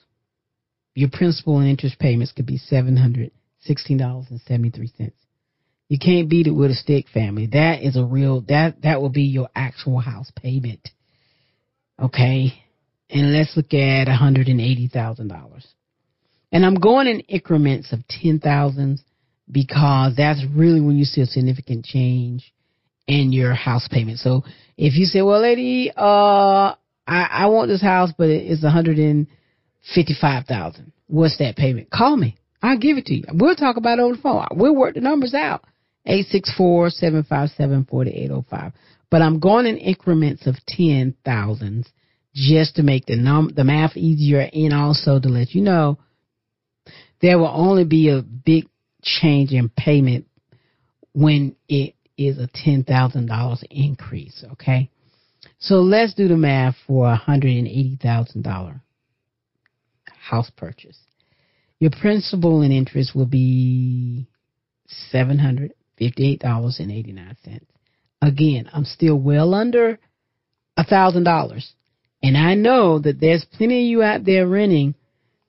Your 0.95 1.11
principal 1.13 1.59
and 1.59 1.69
interest 1.69 1.99
payments 1.99 2.33
could 2.33 2.47
be 2.47 2.59
$716.73. 2.59 5.13
You 5.89 5.99
can't 5.99 6.29
beat 6.29 6.47
it 6.47 6.53
with 6.53 6.73
a 6.73 6.75
stick 6.75 7.07
family. 7.13 7.47
That 7.53 7.83
is 7.83 7.97
a 7.97 8.05
real, 8.05 8.43
that, 8.49 8.83
that 8.83 9.01
will 9.01 9.11
be 9.11 9.23
your 9.23 9.49
actual 9.55 10.01
house 10.01 10.31
payment. 10.35 10.89
Okay. 12.01 12.53
And 13.09 13.33
let's 13.33 13.57
look 13.57 13.73
at 13.73 14.09
$180,000. 14.09 15.67
And 16.53 16.67
I'm 16.67 16.75
going 16.75 17.07
in 17.07 17.21
increments 17.21 17.93
of 17.93 18.01
10,000s 18.09 18.99
because 19.51 20.15
that's 20.17 20.45
really 20.53 20.81
when 20.81 20.97
you 20.97 21.05
see 21.05 21.21
a 21.21 21.27
significant 21.27 21.85
change 21.85 22.53
in 23.07 23.31
your 23.33 23.55
house 23.55 23.87
payment. 23.89 24.19
So 24.19 24.43
if 24.77 24.97
you 24.97 25.07
say, 25.07 25.23
well, 25.23 25.41
lady, 25.41 25.93
uh, 25.97 26.75
I, 27.07 27.29
I 27.31 27.47
want 27.47 27.69
this 27.69 27.83
house, 27.83 28.13
but 28.17 28.29
it's 28.29 28.65
155,000. 28.65 30.93
What's 31.07 31.39
that 31.39 31.55
payment? 31.57 31.91
Call 31.91 32.17
me. 32.17 32.37
I'll 32.61 32.79
give 32.79 32.97
it 32.97 33.07
to 33.07 33.15
you. 33.15 33.23
We'll 33.33 33.55
talk 33.55 33.77
about 33.77 34.01
it 34.01 34.03
over 34.03 34.17
the 34.17 34.23
phone. 34.23 34.49
We'll 34.51 34.75
work 34.75 34.95
the 34.95 35.01
numbers 35.01 35.35
out. 35.35 35.65
864-757-4805. 36.09 38.73
But 39.11 39.23
I'm 39.23 39.41
going 39.41 39.67
in 39.67 39.77
increments 39.77 40.47
of 40.47 40.55
10,000s 40.69 41.89
just 42.35 42.77
to 42.77 42.83
make 42.83 43.07
the 43.07 43.17
num 43.17 43.51
the 43.55 43.65
math 43.65 43.97
easier 43.97 44.49
and 44.53 44.75
also 44.75 45.19
to 45.19 45.29
let 45.29 45.55
you 45.55 45.63
know 45.63 45.99
there 47.23 47.39
will 47.39 47.53
only 47.53 47.85
be 47.85 48.11
a 48.11 48.21
big 48.23 48.67
change 49.03 49.53
in 49.53 49.71
payment 49.71 50.27
when 51.13 51.57
it 51.69 51.95
is 52.19 52.39
a 52.39 52.49
$10,000 52.49 53.65
increase, 53.71 54.45
okay? 54.53 54.91
So 55.59 55.77
let's 55.77 56.15
do 56.15 56.29
the 56.29 56.37
math 56.37 56.77
for 56.87 57.11
a 57.11 57.23
$180,000 57.27 58.81
house 60.29 60.51
purchase. 60.57 60.99
Your 61.79 61.91
principal 61.91 62.63
and 62.63 62.73
interest 62.73 63.15
will 63.15 63.27
be 63.27 64.27
$758.89. 66.01 67.61
Again, 68.23 68.69
I'm 68.73 68.85
still 68.85 69.17
well 69.17 69.55
under 69.55 69.99
a 70.77 70.85
$1,000. 70.85 71.65
And 72.23 72.37
I 72.37 72.55
know 72.55 72.99
that 72.99 73.21
there's 73.21 73.45
plenty 73.45 73.81
of 73.81 73.87
you 73.89 74.03
out 74.03 74.25
there 74.25 74.47
renting 74.47 74.95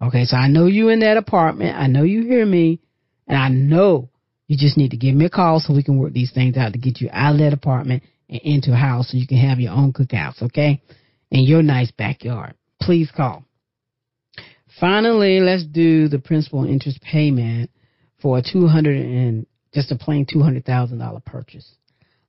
Okay, 0.00 0.24
so 0.24 0.36
I 0.36 0.48
know 0.48 0.66
you 0.66 0.88
in 0.90 1.00
that 1.00 1.16
apartment. 1.16 1.76
I 1.76 1.86
know 1.86 2.04
you 2.04 2.22
hear 2.22 2.46
me. 2.46 2.80
And 3.26 3.36
I 3.36 3.48
know 3.48 4.10
you 4.46 4.56
just 4.56 4.78
need 4.78 4.92
to 4.92 4.96
give 4.96 5.14
me 5.14 5.26
a 5.26 5.30
call 5.30 5.60
so 5.60 5.74
we 5.74 5.82
can 5.82 5.98
work 5.98 6.12
these 6.12 6.32
things 6.32 6.56
out 6.56 6.72
to 6.72 6.78
get 6.78 7.00
you 7.00 7.10
out 7.12 7.34
of 7.34 7.40
that 7.40 7.52
apartment 7.52 8.02
and 8.28 8.40
into 8.42 8.72
a 8.72 8.76
house 8.76 9.10
so 9.10 9.18
you 9.18 9.26
can 9.26 9.36
have 9.38 9.60
your 9.60 9.72
own 9.72 9.92
cookouts, 9.92 10.42
okay? 10.42 10.82
In 11.30 11.44
your 11.44 11.62
nice 11.62 11.90
backyard. 11.90 12.54
Please 12.80 13.10
call. 13.14 13.44
Finally, 14.80 15.40
let's 15.40 15.66
do 15.66 16.08
the 16.08 16.18
principal 16.18 16.62
and 16.62 16.70
interest 16.70 17.02
payment 17.02 17.70
for 18.22 18.38
a 18.38 18.42
two 18.42 18.66
hundred 18.66 18.96
and 18.96 19.46
just 19.74 19.92
a 19.92 19.96
plain 19.96 20.24
two 20.30 20.40
hundred 20.40 20.64
thousand 20.64 20.98
dollar 20.98 21.20
purchase. 21.20 21.74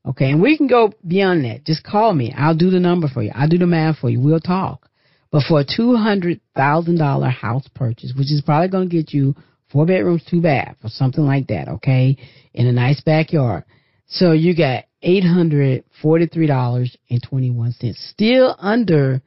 Okay, 0.05 0.31
and 0.31 0.41
we 0.41 0.57
can 0.57 0.67
go 0.67 0.91
beyond 1.07 1.45
that. 1.45 1.65
Just 1.65 1.83
call 1.83 2.13
me. 2.13 2.33
I'll 2.35 2.55
do 2.55 2.71
the 2.71 2.79
number 2.79 3.07
for 3.07 3.21
you. 3.21 3.31
I'll 3.35 3.47
do 3.47 3.57
the 3.57 3.67
math 3.67 3.99
for 3.99 4.09
you. 4.09 4.19
We'll 4.19 4.39
talk. 4.39 4.89
But 5.31 5.43
for 5.47 5.59
a 5.59 5.65
two 5.65 5.95
hundred 5.95 6.41
thousand 6.55 6.97
dollar 6.97 7.29
house 7.29 7.67
purchase, 7.75 8.13
which 8.17 8.31
is 8.31 8.41
probably 8.45 8.69
going 8.69 8.89
to 8.89 8.95
get 8.95 9.13
you 9.13 9.35
four 9.71 9.85
bedrooms, 9.85 10.23
two 10.29 10.41
baths, 10.41 10.79
or 10.83 10.89
something 10.89 11.23
like 11.23 11.47
that. 11.47 11.67
Okay, 11.67 12.17
in 12.53 12.67
a 12.67 12.71
nice 12.71 13.01
backyard. 13.01 13.63
So 14.07 14.31
you 14.31 14.55
got 14.55 14.85
eight 15.03 15.23
hundred 15.23 15.83
forty 16.01 16.25
three 16.25 16.47
dollars 16.47 16.95
and 17.09 17.21
twenty 17.21 17.51
one 17.51 17.73
cents, 17.73 17.99
still 18.11 18.55
under 18.57 19.21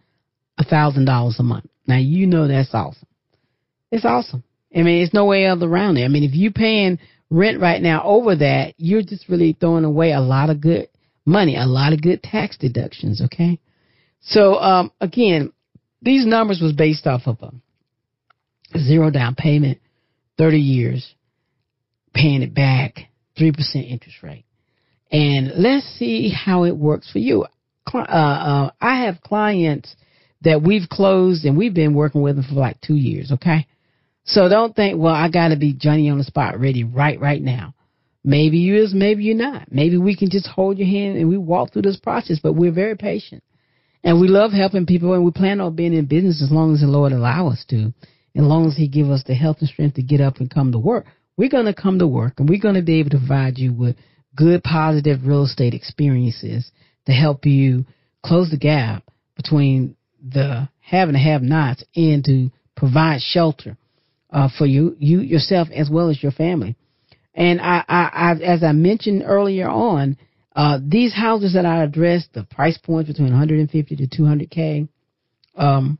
a 0.58 0.64
thousand 0.64 1.04
dollars 1.04 1.36
a 1.38 1.44
month. 1.44 1.66
Now 1.86 1.98
you 1.98 2.26
know 2.26 2.48
that's 2.48 2.74
awesome. 2.74 3.08
It's 3.90 4.04
awesome. 4.04 4.42
I 4.74 4.78
mean, 4.78 4.98
there's 4.98 5.14
no 5.14 5.26
way 5.26 5.46
other 5.46 5.68
around 5.68 5.98
it. 5.98 6.04
I 6.04 6.08
mean, 6.08 6.24
if 6.24 6.34
you're 6.34 6.50
paying 6.50 6.98
rent 7.30 7.60
right 7.60 7.80
now 7.80 8.02
over 8.04 8.34
that, 8.36 8.74
you're 8.78 9.02
just 9.02 9.28
really 9.28 9.56
throwing 9.58 9.84
away 9.84 10.12
a 10.12 10.20
lot 10.20 10.50
of 10.50 10.60
good 10.60 10.88
money, 11.26 11.56
a 11.56 11.66
lot 11.66 11.92
of 11.92 12.02
good 12.02 12.22
tax 12.22 12.56
deductions. 12.56 13.20
Okay. 13.22 13.60
So, 14.20 14.54
um, 14.54 14.92
again, 15.00 15.52
these 16.02 16.26
numbers 16.26 16.60
was 16.60 16.72
based 16.72 17.06
off 17.06 17.22
of 17.26 17.38
a 17.42 18.78
zero 18.78 19.10
down 19.10 19.34
payment, 19.34 19.78
30 20.38 20.58
years, 20.58 21.14
paying 22.14 22.42
it 22.42 22.54
back, 22.54 23.06
3% 23.38 23.54
interest 23.74 24.22
rate. 24.22 24.44
And 25.10 25.52
let's 25.56 25.86
see 25.98 26.30
how 26.30 26.64
it 26.64 26.76
works 26.76 27.10
for 27.10 27.18
you. 27.18 27.46
Uh, 27.92 27.98
uh, 27.98 28.70
I 28.80 29.04
have 29.04 29.20
clients 29.20 29.94
that 30.42 30.62
we've 30.62 30.88
closed 30.88 31.44
and 31.44 31.56
we've 31.56 31.74
been 31.74 31.94
working 31.94 32.22
with 32.22 32.36
them 32.36 32.44
for 32.48 32.54
like 32.54 32.80
two 32.80 32.96
years. 32.96 33.30
Okay. 33.32 33.66
So 34.24 34.48
don't 34.48 34.74
think, 34.74 34.98
well, 34.98 35.14
I 35.14 35.28
got 35.28 35.48
to 35.48 35.56
be 35.56 35.74
Johnny 35.74 36.08
on 36.08 36.18
the 36.18 36.24
spot 36.24 36.58
ready 36.58 36.84
right, 36.84 37.20
right 37.20 37.42
now. 37.42 37.74
Maybe 38.24 38.58
you 38.58 38.76
is, 38.76 38.94
maybe 38.94 39.24
you're 39.24 39.36
not. 39.36 39.70
Maybe 39.70 39.96
we 39.96 40.16
can 40.16 40.30
just 40.30 40.46
hold 40.46 40.78
your 40.78 40.86
hand 40.86 41.18
and 41.18 41.28
we 41.28 41.36
walk 41.36 41.72
through 41.72 41.82
this 41.82 41.98
process, 41.98 42.38
but 42.40 42.52
we're 42.52 42.72
very 42.72 42.96
patient. 42.96 43.42
And 44.04 44.20
we 44.20 44.28
love 44.28 44.52
helping 44.52 44.86
people 44.86 45.14
and 45.14 45.24
we 45.24 45.30
plan 45.30 45.60
on 45.60 45.76
being 45.76 45.94
in 45.94 46.06
business 46.06 46.42
as 46.42 46.50
long 46.50 46.74
as 46.74 46.80
the 46.80 46.86
Lord 46.86 47.12
allow 47.12 47.48
us 47.48 47.64
to. 47.70 47.92
As 48.34 48.42
long 48.42 48.66
as 48.66 48.76
He 48.76 48.88
give 48.88 49.10
us 49.10 49.22
the 49.26 49.34
health 49.34 49.58
and 49.60 49.68
strength 49.68 49.94
to 49.96 50.02
get 50.02 50.20
up 50.20 50.38
and 50.38 50.50
come 50.50 50.72
to 50.72 50.78
work. 50.78 51.06
We're 51.36 51.48
going 51.48 51.66
to 51.66 51.74
come 51.74 51.98
to 51.98 52.06
work 52.06 52.34
and 52.38 52.48
we're 52.48 52.60
going 52.60 52.74
to 52.74 52.82
be 52.82 52.98
able 52.98 53.10
to 53.10 53.18
provide 53.18 53.58
you 53.58 53.72
with 53.72 53.96
good, 54.34 54.62
positive 54.62 55.26
real 55.26 55.44
estate 55.44 55.74
experiences 55.74 56.70
to 57.06 57.12
help 57.12 57.46
you 57.46 57.84
close 58.24 58.50
the 58.50 58.56
gap 58.56 59.04
between 59.36 59.96
the 60.22 60.68
have 60.80 61.08
and 61.08 61.16
have 61.16 61.42
nots 61.42 61.84
and 61.96 62.24
to 62.24 62.50
provide 62.76 63.20
shelter 63.20 63.76
uh, 64.30 64.48
for 64.56 64.66
you, 64.66 64.96
you 64.98 65.20
yourself 65.20 65.68
as 65.74 65.90
well 65.90 66.10
as 66.10 66.22
your 66.22 66.32
family. 66.32 66.76
And 67.34 67.60
I, 67.60 67.84
I, 67.88 68.10
I 68.12 68.32
as 68.42 68.62
I 68.62 68.72
mentioned 68.72 69.22
earlier 69.24 69.68
on, 69.68 70.16
uh, 70.54 70.78
these 70.86 71.14
houses 71.14 71.54
that 71.54 71.64
I 71.64 71.82
addressed, 71.82 72.32
the 72.32 72.44
price 72.44 72.78
points 72.78 73.08
between 73.08 73.30
150 73.30 73.96
to 73.96 74.06
200k, 74.06 74.88
um, 75.56 75.98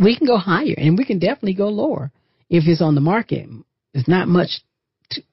we 0.00 0.16
can 0.16 0.26
go 0.26 0.38
higher 0.38 0.74
and 0.76 0.98
we 0.98 1.04
can 1.04 1.18
definitely 1.18 1.54
go 1.54 1.68
lower 1.68 2.10
if 2.50 2.64
it's 2.66 2.82
on 2.82 2.94
the 2.94 3.00
market. 3.00 3.48
It's 3.92 4.08
not 4.08 4.26
much, 4.26 4.62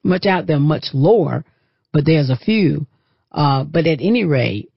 much 0.04 0.26
out 0.26 0.46
there, 0.46 0.60
much 0.60 0.86
lower, 0.92 1.44
but 1.92 2.04
there's 2.04 2.30
a 2.30 2.36
few. 2.36 2.86
Uh, 3.32 3.64
but 3.64 3.86
at 3.86 4.00
any 4.00 4.24
rate, 4.24 4.70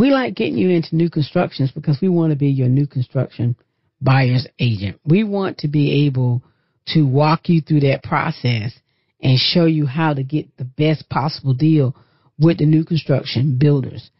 we 0.00 0.10
like 0.10 0.34
getting 0.34 0.56
you 0.56 0.70
into 0.70 0.96
new 0.96 1.10
constructions 1.10 1.70
because 1.70 1.98
we 2.00 2.08
want 2.08 2.30
to 2.30 2.38
be 2.38 2.48
your 2.48 2.68
new 2.68 2.86
construction 2.86 3.56
buyer's 4.00 4.46
agent. 4.58 4.98
We 5.04 5.24
want 5.24 5.58
to 5.58 5.68
be 5.68 6.06
able 6.06 6.42
to 6.88 7.02
walk 7.02 7.48
you 7.48 7.60
through 7.60 7.80
that 7.80 8.02
process 8.02 8.72
and 9.20 9.38
show 9.38 9.66
you 9.66 9.86
how 9.86 10.14
to 10.14 10.22
get 10.22 10.56
the 10.56 10.64
best 10.64 11.08
possible 11.08 11.54
deal 11.54 11.94
with 12.38 12.58
the 12.58 12.66
new 12.66 12.84
construction 12.84 13.56
builders. 13.58 14.10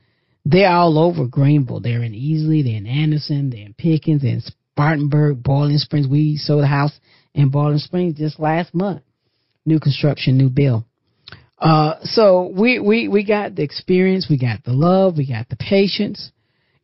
They're 0.45 0.71
all 0.71 0.99
over 0.99 1.27
Greenville. 1.27 1.81
They're 1.81 2.03
in 2.03 2.13
Easley, 2.13 2.63
they're 2.63 2.77
in 2.77 2.87
Anderson, 2.87 3.51
they're 3.51 3.67
in 3.67 3.75
Pickens, 3.75 4.23
they're 4.23 4.33
in 4.33 4.43
Spartanburg, 4.75 5.43
Boiling 5.43 5.79
Springs. 5.79 6.07
We 6.07 6.37
sold 6.37 6.65
a 6.65 6.67
house 6.67 6.93
in 7.35 7.49
Boiling 7.49 7.79
Springs 7.79 8.19
just 8.19 8.39
last 8.39 8.75
month. 8.75 9.03
New 9.65 9.81
construction, 9.81 10.37
new 10.37 10.51
bill. 10.51 10.85
Uh, 11.59 11.95
so 12.03 12.53
we, 12.55 12.79
we, 12.79 13.09
we 13.09 13.25
got 13.25 13.55
the 13.55 13.63
experience, 13.63 14.27
we 14.29 14.39
got 14.39 14.63
the 14.65 14.73
love, 14.73 15.17
we 15.17 15.27
got 15.27 15.49
the 15.49 15.57
patience. 15.57 16.31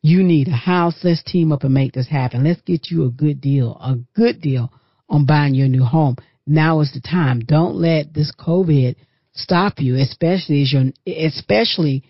You 0.01 0.23
need 0.23 0.49
a 0.49 0.53
house. 0.53 0.95
Let's 1.03 1.23
team 1.23 1.53
up 1.53 1.65
and 1.65 1.75
make 1.75 1.93
this 1.93 2.09
happen. 2.09 2.45
Let's 2.45 2.63
get 2.63 2.91
you 2.91 3.05
a 3.05 3.11
good 3.11 3.43
deal, 3.43 3.73
a 3.75 3.97
good 4.17 4.41
deal 4.41 4.73
on 5.11 5.27
buying 5.27 5.55
your 5.55 5.69
new 5.69 5.85
home. 5.85 6.17
Now 6.47 6.81
is 6.81 6.93
the 6.95 7.01
time. 7.01 7.41
Don't 7.41 7.75
let 7.75 8.15
this 8.15 8.33
COVID 8.39 8.97
stop 9.33 9.75
you, 9.79 9.97
especially 9.97 10.63
as 10.63 10.73
your, 10.73 10.85
especially 11.07 12.05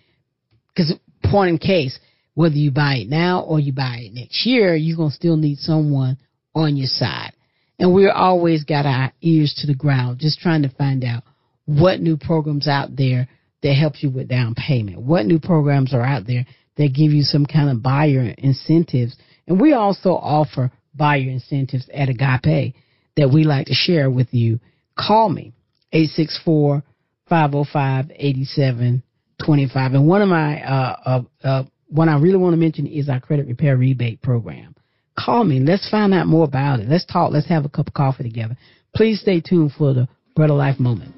because 0.69 0.95
point 1.31 1.50
in 1.50 1.59
case, 1.59 1.99
whether 2.35 2.55
you 2.55 2.71
buy 2.71 2.97
it 2.97 3.09
now 3.09 3.43
or 3.43 3.61
you 3.61 3.73
buy 3.73 3.99
it 4.00 4.15
next 4.15 4.47
year, 4.47 4.75
you're 4.75 4.97
to 5.11 5.15
still 5.15 5.37
need 5.37 5.59
someone 5.59 6.17
on 6.55 6.77
your 6.77 6.87
side. 6.87 7.33
And 7.79 7.95
we're 7.95 8.12
always 8.12 8.65
got 8.65 8.87
our 8.87 9.12
ears 9.23 9.55
to 9.59 9.67
the 9.67 9.75
ground, 9.75 10.19
just 10.21 10.39
trying 10.41 10.62
to 10.62 10.69
find 10.69 11.05
out 11.05 11.23
what 11.65 12.00
new 12.00 12.17
programs 12.17 12.69
out 12.69 12.97
there 12.97 13.29
that 13.62 13.75
help 13.75 14.03
you 14.03 14.11
with 14.11 14.29
down 14.29 14.55
payment. 14.55 15.00
What 15.00 15.27
new 15.27 15.39
programs 15.39 15.95
are 15.95 16.03
out 16.03 16.27
there 16.27 16.47
that 16.77 16.95
give 16.95 17.12
you 17.12 17.23
some 17.23 17.47
kind 17.47 17.71
of 17.71 17.83
buyer 17.83 18.35
incentives. 18.39 19.17
And 19.47 19.61
we 19.61 19.73
also 19.73 20.11
offer 20.11 20.71
buyer 20.95 21.29
incentives 21.29 21.89
at 21.93 22.09
Agape 22.09 22.75
that 23.17 23.31
we 23.33 23.45
like 23.45 23.67
to 23.67 23.75
share 23.75 24.11
with 24.11 24.29
you. 24.33 24.61
Call 24.97 25.29
me, 25.29 25.53
864 25.93 26.83
505 27.31 28.11
8725. 28.15 29.95
And 29.95 30.07
one 30.07 30.21
of 30.21 30.29
my, 30.29 30.63
uh, 30.63 30.97
uh, 31.07 31.23
uh, 31.43 31.63
one 31.89 32.09
I 32.09 32.19
really 32.19 32.37
want 32.37 32.53
to 32.53 32.59
mention 32.59 32.87
is 32.87 33.09
our 33.09 33.21
credit 33.21 33.47
repair 33.47 33.77
rebate 33.77 34.21
program. 34.21 34.75
Call 35.19 35.45
me. 35.45 35.61
Let's 35.61 35.89
find 35.89 36.13
out 36.13 36.27
more 36.27 36.45
about 36.45 36.81
it. 36.81 36.89
Let's 36.89 37.07
talk. 37.07 37.33
Let's 37.33 37.49
have 37.49 37.65
a 37.65 37.69
cup 37.69 37.89
of 37.89 37.95
coffee 37.95 38.25
together. 38.25 38.57
Please 38.95 39.21
stay 39.21 39.41
tuned 39.41 39.73
for 39.73 39.95
the 39.95 40.09
Bread 40.35 40.51
of 40.51 40.57
Life 40.57 40.79
moment. 40.79 41.15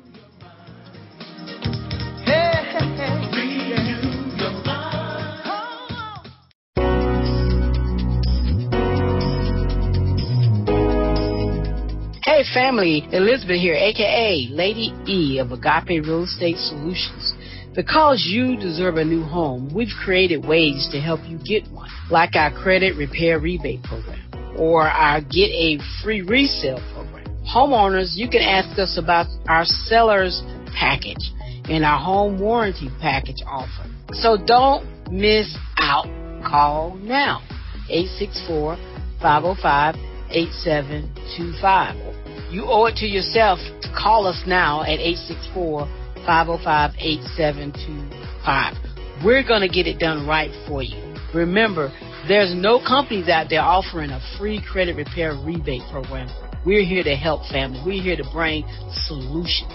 Family, 12.53 13.07
Elizabeth 13.13 13.61
here, 13.61 13.75
aka 13.75 14.49
Lady 14.51 14.93
E 15.07 15.39
of 15.39 15.53
Agape 15.53 16.05
Real 16.05 16.25
Estate 16.25 16.57
Solutions. 16.59 17.35
Because 17.75 18.27
you 18.29 18.57
deserve 18.57 18.97
a 18.97 19.05
new 19.05 19.23
home, 19.23 19.73
we've 19.75 19.95
created 20.05 20.45
ways 20.47 20.89
to 20.93 21.01
help 21.01 21.21
you 21.27 21.39
get 21.39 21.67
one, 21.73 21.89
like 22.11 22.37
our 22.37 22.53
credit 22.53 22.97
repair 22.97 23.39
rebate 23.39 23.83
program 23.83 24.21
or 24.59 24.83
our 24.83 25.21
get 25.21 25.49
a 25.49 25.79
free 26.03 26.23
resale 26.23 26.83
program. 26.93 27.27
Homeowners, 27.47 28.13
you 28.15 28.29
can 28.29 28.43
ask 28.43 28.79
us 28.79 28.99
about 28.99 29.27
our 29.49 29.65
seller's 29.65 30.43
package 30.79 31.33
and 31.69 31.85
our 31.85 31.99
home 31.99 32.39
warranty 32.39 32.91
package 33.01 33.43
offer. 33.47 33.89
So 34.13 34.37
don't 34.37 34.85
miss 35.11 35.57
out. 35.79 36.07
Call 36.45 36.97
now. 36.97 37.41
864 37.89 38.77
505 39.21 39.95
8725. 40.31 42.22
You 42.53 42.67
owe 42.67 42.85
it 42.85 42.97
to 42.97 43.07
yourself 43.07 43.59
to 43.81 43.89
call 43.97 44.27
us 44.27 44.43
now 44.47 44.83
at 44.83 45.01
864 45.01 45.89
505 46.27 46.91
8725. 47.01 49.25
We're 49.25 49.43
going 49.43 49.63
to 49.63 49.73
get 49.73 49.87
it 49.87 49.99
done 49.99 50.29
right 50.29 50.51
for 50.69 50.83
you. 50.83 51.01
Remember, 51.33 51.91
there's 52.29 52.55
no 52.55 52.77
companies 52.77 53.31
out 53.31 53.49
there 53.49 53.63
offering 53.63 54.11
a 54.11 54.21
free 54.37 54.61
credit 54.61 54.97
repair 54.97 55.33
rebate 55.33 55.81
program. 55.91 56.29
We're 56.67 56.85
here 56.85 57.03
to 57.03 57.17
help 57.17 57.41
family. 57.49 57.81
We're 57.87 58.03
here 58.03 58.21
to 58.21 58.29
bring 58.35 58.69
solutions. 59.09 59.73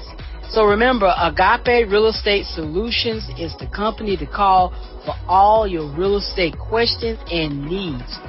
So 0.51 0.63
remember, 0.63 1.11
Agape 1.17 1.89
Real 1.89 2.13
Estate 2.13 2.45
Solutions 2.45 3.27
is 3.39 3.57
the 3.57 3.65
company 3.75 4.15
to 4.17 4.27
call 4.27 4.69
for 5.03 5.15
all 5.27 5.67
your 5.67 5.89
real 5.97 6.17
estate 6.17 6.53
questions 6.59 7.17
and 7.31 7.65
needs. 7.65 8.19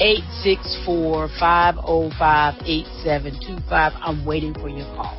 864 0.00 1.28
505 1.40 2.54
8725. 2.66 3.92
I'm 3.96 4.26
waiting 4.26 4.52
for 4.52 4.68
your 4.68 4.84
call. 4.94 5.16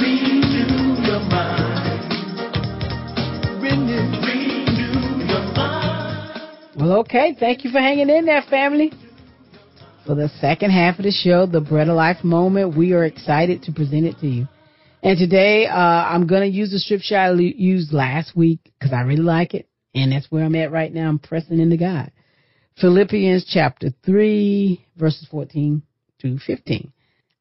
Renew 0.00 0.98
your 1.06 1.20
mind. 1.20 2.12
Renew, 3.62 4.10
renew 4.26 5.26
your 5.26 5.44
mind. 5.54 6.76
Well, 6.76 6.92
okay. 7.00 7.36
Thank 7.38 7.62
you 7.62 7.70
for 7.70 7.78
hanging 7.78 8.10
in 8.10 8.24
there, 8.24 8.42
family. 8.50 8.92
For 10.06 10.16
the 10.16 10.28
second 10.40 10.72
half 10.72 10.98
of 10.98 11.04
the 11.04 11.12
show, 11.12 11.46
the 11.46 11.60
Bread 11.60 11.88
of 11.88 11.94
Life 11.94 12.24
moment, 12.24 12.76
we 12.76 12.94
are 12.94 13.04
excited 13.04 13.62
to 13.64 13.72
present 13.72 14.06
it 14.06 14.18
to 14.20 14.26
you. 14.26 14.48
And 15.04 15.16
today, 15.16 15.66
uh, 15.66 15.76
I'm 15.76 16.26
going 16.26 16.50
to 16.50 16.56
use 16.56 16.72
the 16.72 16.80
scripture 16.80 17.16
I 17.16 17.30
used 17.30 17.92
last 17.92 18.34
week 18.34 18.58
because 18.64 18.92
I 18.92 19.02
really 19.02 19.22
like 19.22 19.54
it. 19.54 19.67
And 19.94 20.12
that's 20.12 20.30
where 20.30 20.44
I'm 20.44 20.54
at 20.54 20.72
right 20.72 20.92
now. 20.92 21.08
I'm 21.08 21.18
pressing 21.18 21.60
into 21.60 21.76
God. 21.76 22.10
Philippians 22.80 23.44
chapter 23.44 23.88
3, 24.04 24.86
verses 24.96 25.26
14 25.30 25.82
to 26.20 26.38
15. 26.38 26.92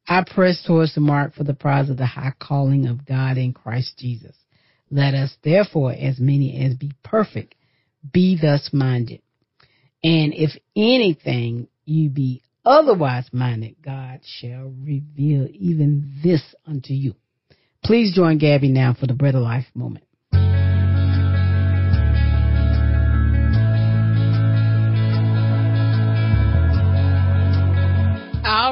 I 0.07 0.23
press 0.23 0.63
towards 0.65 0.95
the 0.95 1.01
mark 1.01 1.35
for 1.35 1.43
the 1.43 1.53
prize 1.53 1.89
of 1.89 1.97
the 1.97 2.05
high 2.05 2.33
calling 2.39 2.87
of 2.87 3.05
God 3.05 3.37
in 3.37 3.53
Christ 3.53 3.97
Jesus. 3.97 4.35
Let 4.89 5.13
us 5.13 5.35
therefore, 5.43 5.91
as 5.91 6.19
many 6.19 6.65
as 6.65 6.75
be 6.75 6.93
perfect, 7.03 7.55
be 8.11 8.37
thus 8.41 8.69
minded. 8.71 9.21
And 10.03 10.33
if 10.33 10.51
anything 10.75 11.67
you 11.85 12.09
be 12.09 12.41
otherwise 12.63 13.27
minded, 13.33 13.75
God 13.83 14.21
shall 14.23 14.73
reveal 14.81 15.47
even 15.51 16.13
this 16.23 16.41
unto 16.65 16.93
you. 16.93 17.15
Please 17.83 18.15
join 18.15 18.37
Gabby 18.37 18.69
now 18.69 18.95
for 18.97 19.07
the 19.07 19.13
Bread 19.13 19.35
of 19.35 19.41
Life 19.41 19.65
moment. 19.73 20.06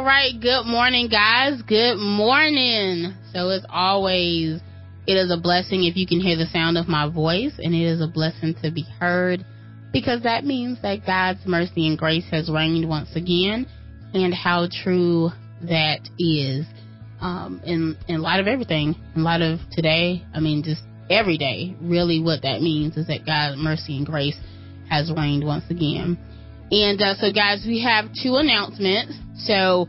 Right, 0.05 0.39
good 0.39 0.65
morning, 0.65 1.09
guys. 1.09 1.63
Good 1.63 1.97
morning. 1.97 3.15
So, 3.33 3.49
as 3.49 3.65
always, 3.69 4.61
it 5.07 5.13
is 5.13 5.31
a 5.31 5.37
blessing 5.37 5.85
if 5.85 5.97
you 5.97 6.05
can 6.05 6.19
hear 6.19 6.37
the 6.37 6.45
sound 6.53 6.77
of 6.77 6.87
my 6.87 7.09
voice, 7.09 7.53
and 7.57 7.73
it 7.73 7.83
is 7.83 8.01
a 8.01 8.07
blessing 8.07 8.53
to 8.61 8.71
be 8.71 8.85
heard 8.99 9.43
because 9.91 10.21
that 10.21 10.45
means 10.45 10.79
that 10.83 11.07
God's 11.07 11.39
mercy 11.47 11.87
and 11.87 11.97
grace 11.97 12.25
has 12.29 12.51
reigned 12.51 12.87
once 12.87 13.15
again, 13.15 13.65
and 14.13 14.31
how 14.31 14.67
true 14.83 15.29
that 15.63 16.01
is 16.19 16.67
um, 17.19 17.59
in 17.65 17.97
in 18.07 18.21
light 18.21 18.39
of 18.39 18.47
everything, 18.47 18.95
in 19.15 19.23
light 19.23 19.41
of 19.41 19.59
today. 19.71 20.23
I 20.35 20.39
mean, 20.39 20.61
just 20.63 20.81
every 21.09 21.39
day. 21.39 21.75
Really, 21.81 22.21
what 22.21 22.43
that 22.43 22.61
means 22.61 22.95
is 22.95 23.07
that 23.07 23.25
God's 23.25 23.57
mercy 23.57 23.97
and 23.97 24.05
grace 24.05 24.37
has 24.87 25.11
reigned 25.11 25.43
once 25.43 25.65
again. 25.71 26.19
And 26.71 27.01
uh, 27.01 27.15
so, 27.15 27.31
guys, 27.31 27.63
we 27.65 27.83
have 27.83 28.05
two 28.23 28.35
announcements. 28.35 29.13
So, 29.37 29.87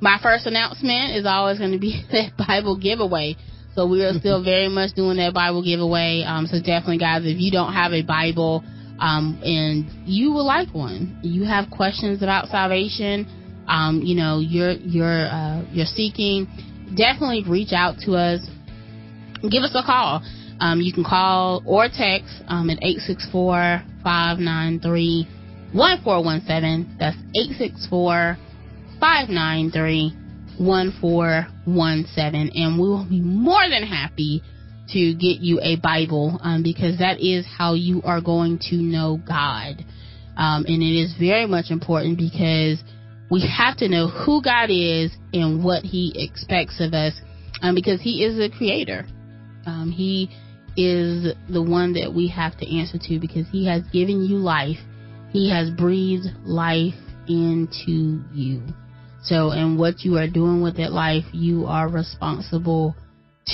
my 0.00 0.18
first 0.22 0.46
announcement 0.46 1.16
is 1.16 1.24
always 1.26 1.58
going 1.58 1.72
to 1.72 1.78
be 1.78 2.02
that 2.12 2.32
Bible 2.36 2.76
giveaway. 2.76 3.36
So, 3.74 3.86
we 3.88 4.04
are 4.04 4.12
still 4.14 4.44
very 4.44 4.68
much 4.68 4.94
doing 4.94 5.16
that 5.16 5.32
Bible 5.32 5.64
giveaway. 5.64 6.24
Um, 6.26 6.46
so, 6.46 6.58
definitely, 6.58 6.98
guys, 6.98 7.22
if 7.24 7.40
you 7.40 7.50
don't 7.50 7.72
have 7.72 7.92
a 7.92 8.02
Bible 8.02 8.62
um, 9.00 9.40
and 9.42 9.88
you 10.06 10.32
would 10.32 10.42
like 10.42 10.74
one, 10.74 11.18
you 11.22 11.44
have 11.44 11.70
questions 11.70 12.22
about 12.22 12.48
salvation, 12.48 13.26
um, 13.68 14.02
you 14.04 14.14
know, 14.14 14.38
you're 14.38 14.72
you're 14.72 15.26
uh, 15.26 15.64
you're 15.70 15.86
seeking, 15.86 16.46
definitely 16.94 17.44
reach 17.48 17.72
out 17.72 17.96
to 18.04 18.14
us. 18.14 18.40
Give 19.42 19.62
us 19.62 19.74
a 19.74 19.82
call. 19.82 20.22
Um, 20.60 20.80
you 20.80 20.92
can 20.92 21.04
call 21.04 21.62
or 21.66 21.88
text 21.88 22.42
um, 22.46 22.70
at 22.70 22.78
864 22.82 23.82
593 24.04 25.26
1417. 25.72 26.96
That's 26.98 27.16
864 27.34 28.36
593 29.00 30.16
1417. 30.58 32.50
And 32.54 32.80
we 32.80 32.88
will 32.88 33.06
be 33.08 33.20
more 33.20 33.68
than 33.68 33.82
happy 33.82 34.42
to 34.90 35.14
get 35.14 35.40
you 35.40 35.60
a 35.62 35.76
Bible 35.76 36.38
um, 36.42 36.62
because 36.62 36.98
that 36.98 37.20
is 37.20 37.46
how 37.46 37.74
you 37.74 38.02
are 38.04 38.20
going 38.20 38.58
to 38.70 38.76
know 38.76 39.18
God. 39.26 39.84
Um, 40.36 40.64
and 40.66 40.82
it 40.82 40.96
is 40.96 41.14
very 41.18 41.46
much 41.46 41.70
important 41.70 42.18
because 42.18 42.82
we 43.30 43.48
have 43.56 43.76
to 43.78 43.88
know 43.88 44.08
who 44.08 44.42
God 44.42 44.70
is 44.70 45.12
and 45.32 45.64
what 45.64 45.84
He 45.84 46.12
expects 46.16 46.80
of 46.80 46.92
us 46.92 47.14
um, 47.62 47.74
because 47.74 48.00
He 48.00 48.24
is 48.24 48.36
the 48.36 48.54
creator. 48.56 49.06
Um, 49.64 49.90
he 49.90 50.28
is 50.76 51.34
the 51.48 51.62
one 51.62 51.92
that 51.94 52.12
we 52.14 52.28
have 52.28 52.58
to 52.58 52.78
answer 52.78 52.98
to 52.98 53.18
because 53.20 53.46
He 53.50 53.66
has 53.66 53.82
given 53.92 54.24
you 54.24 54.36
life 54.36 54.78
he 55.32 55.50
has 55.50 55.70
breathed 55.70 56.26
life 56.44 56.94
into 57.26 58.22
you. 58.32 58.62
So, 59.22 59.50
and 59.50 59.78
what 59.78 60.00
you 60.00 60.18
are 60.18 60.28
doing 60.28 60.62
with 60.62 60.76
that 60.76 60.92
life, 60.92 61.24
you 61.32 61.64
are 61.66 61.88
responsible 61.88 62.94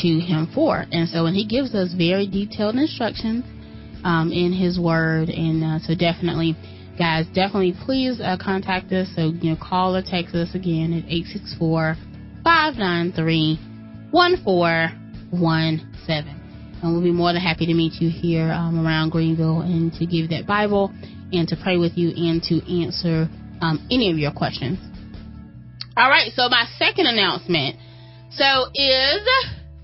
to 0.01 0.09
Him 0.09 0.49
for. 0.55 0.85
And 0.91 1.09
so, 1.09 1.27
and 1.27 1.37
He 1.37 1.47
gives 1.47 1.75
us 1.75 1.93
very 1.97 2.27
detailed 2.27 2.75
instructions 2.75 3.45
um, 4.03 4.33
in 4.33 4.53
His 4.53 4.81
Word. 4.81 5.29
And 5.29 5.63
uh, 5.63 5.79
so, 5.87 5.95
definitely, 5.95 6.57
guys, 6.99 7.27
definitely 7.35 7.75
please 7.85 8.21
uh, 8.21 8.39
contact 8.43 8.91
us. 8.93 9.09
So, 9.15 9.33
you 9.41 9.51
know, 9.51 9.57
call 9.61 9.95
or 9.95 10.03
text 10.03 10.35
us 10.35 10.55
again 10.55 10.95
at 10.95 11.05
864 11.09 11.97
593 12.43 13.59
1417. 14.11 16.35
And 16.81 16.93
we'll 16.93 17.03
be 17.03 17.13
more 17.13 17.33
than 17.33 17.43
happy 17.43 17.67
to 17.67 17.75
meet 17.75 18.01
you 18.01 18.09
here 18.09 18.51
um, 18.51 18.87
around 18.87 19.11
Greenville 19.11 19.61
and 19.61 19.93
to 19.95 20.07
give 20.07 20.31
that 20.31 20.47
Bible 20.47 20.95
and 21.33 21.49
to 21.49 21.57
pray 21.63 21.77
with 21.77 21.97
you 21.97 22.11
and 22.11 22.43
to 22.45 22.57
answer 22.83 23.29
um, 23.61 23.87
any 23.91 24.11
of 24.11 24.19
your 24.19 24.33
questions. 24.33 24.79
All 25.97 26.09
right, 26.09 26.31
so 26.35 26.49
my 26.49 26.65
second 26.79 27.07
announcement 27.07 27.77
so 28.31 28.67
is 28.75 29.29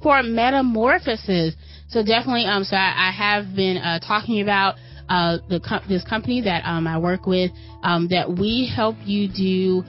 for 0.03 0.23
metamorphosis. 0.23 1.55
So 1.89 2.05
definitely, 2.05 2.45
um, 2.45 2.65
so 2.65 2.77
I, 2.77 3.09
I 3.09 3.13
have 3.13 3.57
been 3.57 3.79
uh, 3.79 4.01
talking 4.01 4.41
about 4.43 4.77
uh, 5.09 5.39
the 5.49 5.61
com- 5.61 5.83
this 5.89 6.05
company 6.05 6.43
that 6.43 6.65
um, 6.65 6.87
I 6.87 6.99
work 6.99 7.27
with 7.27 7.51
um, 7.83 8.09
that 8.09 8.31
we 8.31 8.71
help 8.75 8.97
you 9.05 9.29
do 9.29 9.83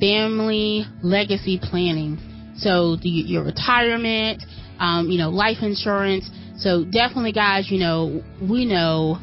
family 0.00 0.84
legacy 1.02 1.58
planning. 1.62 2.18
So 2.56 2.96
the, 2.96 3.08
your 3.08 3.44
retirement, 3.44 4.42
um, 4.78 5.08
you 5.08 5.18
know, 5.18 5.30
life 5.30 5.58
insurance. 5.62 6.28
So 6.56 6.84
definitely, 6.84 7.32
guys, 7.32 7.70
you 7.70 7.78
know, 7.78 8.22
we 8.40 8.66
know, 8.66 9.18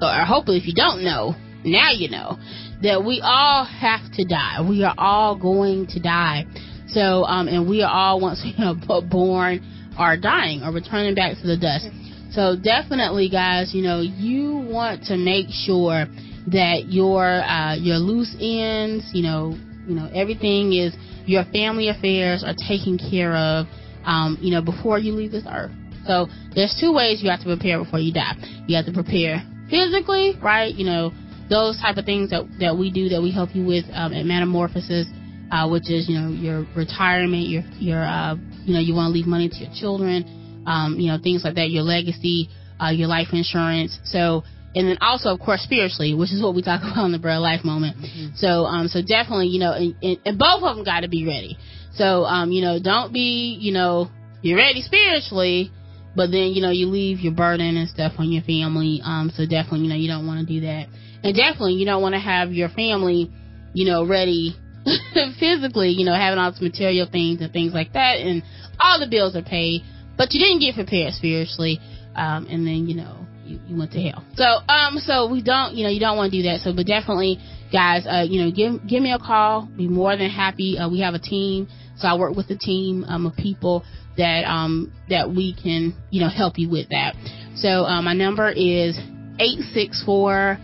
or 0.00 0.24
hopefully, 0.24 0.58
if 0.58 0.66
you 0.66 0.74
don't 0.74 1.04
know, 1.04 1.34
now 1.64 1.90
you 1.90 2.10
know 2.10 2.38
that 2.82 3.04
we 3.04 3.20
all 3.24 3.64
have 3.64 4.12
to 4.12 4.24
die. 4.24 4.64
We 4.68 4.84
are 4.84 4.94
all 4.96 5.36
going 5.36 5.86
to 5.88 6.00
die. 6.00 6.44
So, 6.88 7.24
um, 7.24 7.48
and 7.48 7.68
we 7.68 7.82
are 7.82 7.90
all 7.90 8.20
once 8.20 8.44
we 8.44 8.54
are 8.64 9.02
born 9.02 9.60
are 9.98 10.16
dying 10.16 10.62
or 10.62 10.72
returning 10.72 11.14
back 11.14 11.36
to 11.40 11.46
the 11.46 11.56
dust. 11.56 11.86
So 12.32 12.54
definitely, 12.54 13.30
guys, 13.30 13.74
you 13.74 13.82
know, 13.82 14.00
you 14.00 14.56
want 14.70 15.04
to 15.04 15.16
make 15.16 15.46
sure 15.48 16.06
that 16.48 16.84
your 16.88 17.24
uh, 17.24 17.76
your 17.76 17.96
loose 17.96 18.34
ends, 18.38 19.10
you 19.12 19.22
know, 19.22 19.56
you 19.86 19.94
know, 19.94 20.10
everything 20.14 20.72
is 20.72 20.94
your 21.26 21.44
family 21.44 21.88
affairs 21.88 22.44
are 22.44 22.54
taken 22.68 22.98
care 22.98 23.34
of, 23.34 23.66
um, 24.04 24.38
you 24.40 24.52
know, 24.52 24.62
before 24.62 24.98
you 24.98 25.12
leave 25.12 25.32
this 25.32 25.44
earth. 25.50 25.72
So 26.06 26.28
there's 26.54 26.76
two 26.78 26.92
ways 26.92 27.20
you 27.22 27.30
have 27.30 27.40
to 27.40 27.46
prepare 27.46 27.82
before 27.82 27.98
you 27.98 28.12
die. 28.12 28.36
You 28.68 28.76
have 28.76 28.86
to 28.86 28.92
prepare 28.92 29.42
physically, 29.70 30.38
right? 30.42 30.74
You 30.74 30.86
know, 30.86 31.12
those 31.48 31.78
type 31.80 31.96
of 31.96 32.04
things 32.04 32.30
that 32.30 32.44
that 32.60 32.76
we 32.76 32.90
do 32.90 33.08
that 33.10 33.22
we 33.22 33.30
help 33.30 33.54
you 33.54 33.64
with 33.64 33.84
um, 33.92 34.12
at 34.12 34.24
Metamorphosis, 34.24 35.06
uh, 35.50 35.68
which 35.68 35.90
is 35.90 36.08
you 36.08 36.18
know 36.18 36.28
your 36.28 36.66
retirement, 36.76 37.48
your 37.48 37.62
your 37.78 38.02
uh, 38.02 38.36
you 38.64 38.74
know 38.74 38.80
you 38.80 38.94
want 38.94 39.10
to 39.10 39.14
leave 39.14 39.26
money 39.26 39.48
to 39.48 39.56
your 39.56 39.72
children, 39.74 40.64
um, 40.66 40.98
you 40.98 41.10
know 41.10 41.18
things 41.22 41.44
like 41.44 41.54
that, 41.54 41.70
your 41.70 41.82
legacy, 41.82 42.48
uh, 42.80 42.90
your 42.90 43.08
life 43.08 43.28
insurance. 43.32 43.98
So 44.04 44.42
and 44.74 44.88
then 44.88 44.98
also 45.00 45.30
of 45.30 45.40
course 45.40 45.62
spiritually, 45.62 46.14
which 46.14 46.32
is 46.32 46.42
what 46.42 46.54
we 46.54 46.62
talk 46.62 46.82
about 46.92 47.06
in 47.06 47.12
the 47.12 47.18
Bread 47.18 47.38
Life 47.38 47.64
moment. 47.64 47.96
Mm-hmm. 47.96 48.36
So 48.36 48.66
um 48.66 48.88
so 48.88 49.00
definitely 49.02 49.48
you 49.48 49.60
know 49.60 49.72
and, 49.72 49.94
and, 50.02 50.18
and 50.24 50.38
both 50.38 50.62
of 50.62 50.76
them 50.76 50.84
got 50.84 51.00
to 51.00 51.08
be 51.08 51.26
ready. 51.26 51.58
So 51.94 52.24
um 52.24 52.50
you 52.50 52.62
know 52.62 52.78
don't 52.82 53.12
be 53.12 53.56
you 53.60 53.72
know 53.72 54.10
you're 54.42 54.58
ready 54.58 54.82
spiritually 54.82 55.72
but 56.16 56.30
then 56.30 56.52
you 56.52 56.62
know 56.62 56.70
you 56.70 56.86
leave 56.86 57.20
your 57.20 57.32
burden 57.32 57.76
and 57.76 57.88
stuff 57.88 58.14
on 58.18 58.32
your 58.32 58.42
family 58.42 59.00
um 59.04 59.30
so 59.36 59.44
definitely 59.44 59.80
you 59.80 59.88
know 59.88 59.94
you 59.94 60.08
don't 60.08 60.26
want 60.26 60.40
to 60.40 60.46
do 60.46 60.66
that. 60.66 60.86
And 61.22 61.34
definitely 61.34 61.74
you 61.74 61.86
don't 61.86 62.02
want 62.02 62.14
to 62.14 62.20
have 62.20 62.52
your 62.52 62.68
family 62.70 63.30
you 63.74 63.84
know 63.86 64.06
ready 64.06 64.56
physically 65.38 65.90
you 65.90 66.04
know 66.04 66.14
having 66.14 66.38
all 66.38 66.50
this 66.50 66.60
material 66.60 67.06
things 67.10 67.40
and 67.40 67.52
things 67.52 67.72
like 67.72 67.92
that 67.92 68.18
and 68.18 68.42
all 68.80 68.98
the 68.98 69.08
bills 69.08 69.36
are 69.36 69.42
paid 69.42 69.82
but 70.16 70.32
you 70.32 70.40
didn't 70.40 70.60
get 70.60 70.74
prepared 70.74 71.12
spiritually 71.12 71.78
um 72.14 72.46
and 72.48 72.66
then 72.66 72.86
you 72.86 72.96
know 72.96 73.26
you, 73.46 73.60
you 73.66 73.76
went 73.78 73.92
to 73.92 74.00
hell. 74.00 74.24
So 74.34 74.44
um 74.44 74.98
so 74.98 75.30
we 75.30 75.42
don't 75.42 75.74
you 75.74 75.84
know 75.84 75.90
you 75.90 76.00
don't 76.00 76.16
want 76.16 76.32
to 76.32 76.36
do 76.36 76.42
that. 76.44 76.60
So 76.60 76.74
but 76.74 76.86
definitely 76.86 77.38
guys 77.72 78.06
uh 78.06 78.24
you 78.28 78.42
know 78.42 78.50
give 78.50 78.86
give 78.86 79.02
me 79.02 79.12
a 79.12 79.18
call. 79.18 79.68
Be 79.76 79.88
more 79.88 80.16
than 80.16 80.30
happy. 80.30 80.78
Uh, 80.78 80.88
we 80.88 81.00
have 81.00 81.14
a 81.14 81.18
team. 81.18 81.68
So 81.98 82.08
I 82.08 82.16
work 82.18 82.36
with 82.36 82.50
a 82.50 82.58
team 82.58 83.04
um, 83.08 83.24
of 83.24 83.36
people 83.36 83.84
that 84.16 84.44
um, 84.44 84.92
that 85.08 85.30
we 85.30 85.54
can 85.54 85.94
you 86.10 86.20
know 86.20 86.28
help 86.28 86.58
you 86.58 86.70
with 86.70 86.88
that. 86.90 87.14
So 87.56 87.84
uh, 87.84 88.02
my 88.02 88.14
number 88.14 88.50
is 88.50 88.98
eight 89.38 89.60
six 89.72 90.02
four 90.04 90.58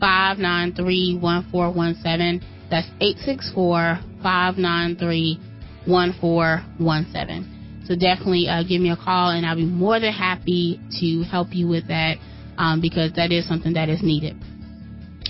five 0.00 0.38
nine 0.38 0.74
three 0.74 1.18
one 1.18 1.46
four 1.50 1.72
one 1.72 1.94
seven. 2.02 2.42
That's 2.70 2.88
eight 3.00 3.18
six 3.18 3.50
four 3.54 3.98
five 4.22 4.56
nine 4.56 4.96
three 4.96 5.38
one 5.86 6.14
four 6.20 6.62
one 6.78 7.06
seven. 7.12 7.50
So 7.86 7.94
definitely 7.94 8.48
uh, 8.48 8.62
give 8.62 8.80
me 8.80 8.90
a 8.90 8.96
call, 8.96 9.30
and 9.30 9.44
I'll 9.44 9.56
be 9.56 9.66
more 9.66 10.00
than 10.00 10.12
happy 10.12 10.80
to 11.00 11.22
help 11.22 11.48
you 11.52 11.68
with 11.68 11.88
that 11.88 12.16
um, 12.56 12.80
because 12.80 13.12
that 13.14 13.30
is 13.30 13.46
something 13.46 13.74
that 13.74 13.88
is 13.88 14.02
needed. 14.02 14.36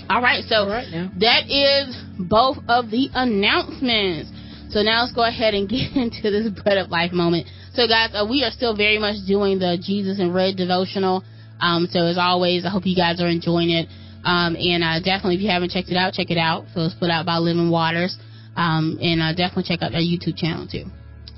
All 0.09 0.21
right, 0.21 0.43
so 0.47 0.55
All 0.55 0.69
right, 0.69 1.09
that 1.19 1.49
is 1.49 1.95
both 2.19 2.57
of 2.67 2.91
the 2.91 3.09
announcements. 3.13 4.31
So 4.69 4.81
now 4.83 5.03
let's 5.03 5.13
go 5.13 5.23
ahead 5.25 5.53
and 5.53 5.67
get 5.69 5.95
into 5.95 6.31
this 6.31 6.47
bread 6.63 6.77
of 6.77 6.89
life 6.89 7.11
moment. 7.11 7.47
So 7.75 7.87
guys, 7.87 8.11
uh, 8.13 8.25
we 8.25 8.43
are 8.43 8.51
still 8.51 8.73
very 8.73 8.97
much 8.97 9.17
doing 9.27 9.59
the 9.59 9.77
Jesus 9.81 10.17
in 10.17 10.31
Red 10.31 10.55
devotional. 10.55 11.23
Um, 11.59 11.87
so 11.91 12.05
as 12.05 12.17
always, 12.17 12.65
I 12.65 12.69
hope 12.69 12.85
you 12.85 12.95
guys 12.95 13.19
are 13.19 13.27
enjoying 13.27 13.69
it. 13.69 13.89
Um, 14.23 14.55
and 14.55 14.81
uh, 14.81 14.99
definitely, 15.03 15.35
if 15.35 15.41
you 15.41 15.49
haven't 15.49 15.71
checked 15.71 15.89
it 15.89 15.97
out, 15.97 16.13
check 16.13 16.31
it 16.31 16.37
out. 16.37 16.65
So 16.73 16.81
it's 16.81 16.95
put 16.95 17.09
out 17.09 17.25
by 17.25 17.37
Living 17.37 17.69
Waters. 17.69 18.17
Um, 18.55 18.97
and 19.01 19.21
uh, 19.21 19.33
definitely 19.35 19.63
check 19.67 19.81
out 19.83 19.91
their 19.91 19.99
YouTube 19.99 20.37
channel 20.37 20.65
too. 20.65 20.85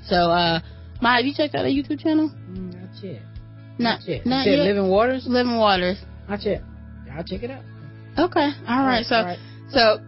So, 0.06 0.30
uh, 0.30 0.60
Ma, 1.02 1.16
have 1.16 1.26
you 1.26 1.34
checked 1.34 1.56
out 1.56 1.62
their 1.62 1.74
YouTube 1.74 1.98
channel? 1.98 2.30
Mm, 2.30 2.72
not 2.72 3.02
yet. 3.02 3.22
Not, 3.78 4.00
yet. 4.06 4.24
Not 4.24 4.46
yet. 4.46 4.60
Living 4.60 4.88
Waters. 4.88 5.26
Living 5.26 5.58
Waters. 5.58 5.98
Not 6.28 6.42
yet. 6.42 6.62
I'll 7.12 7.24
check 7.24 7.42
it 7.42 7.50
out. 7.50 7.64
Okay. 8.16 8.50
All, 8.66 8.78
all 8.78 8.86
right. 8.86 9.02
right. 9.02 9.06
So, 9.06 9.16
all 9.16 9.24
right. 9.24 9.38
so 9.70 9.98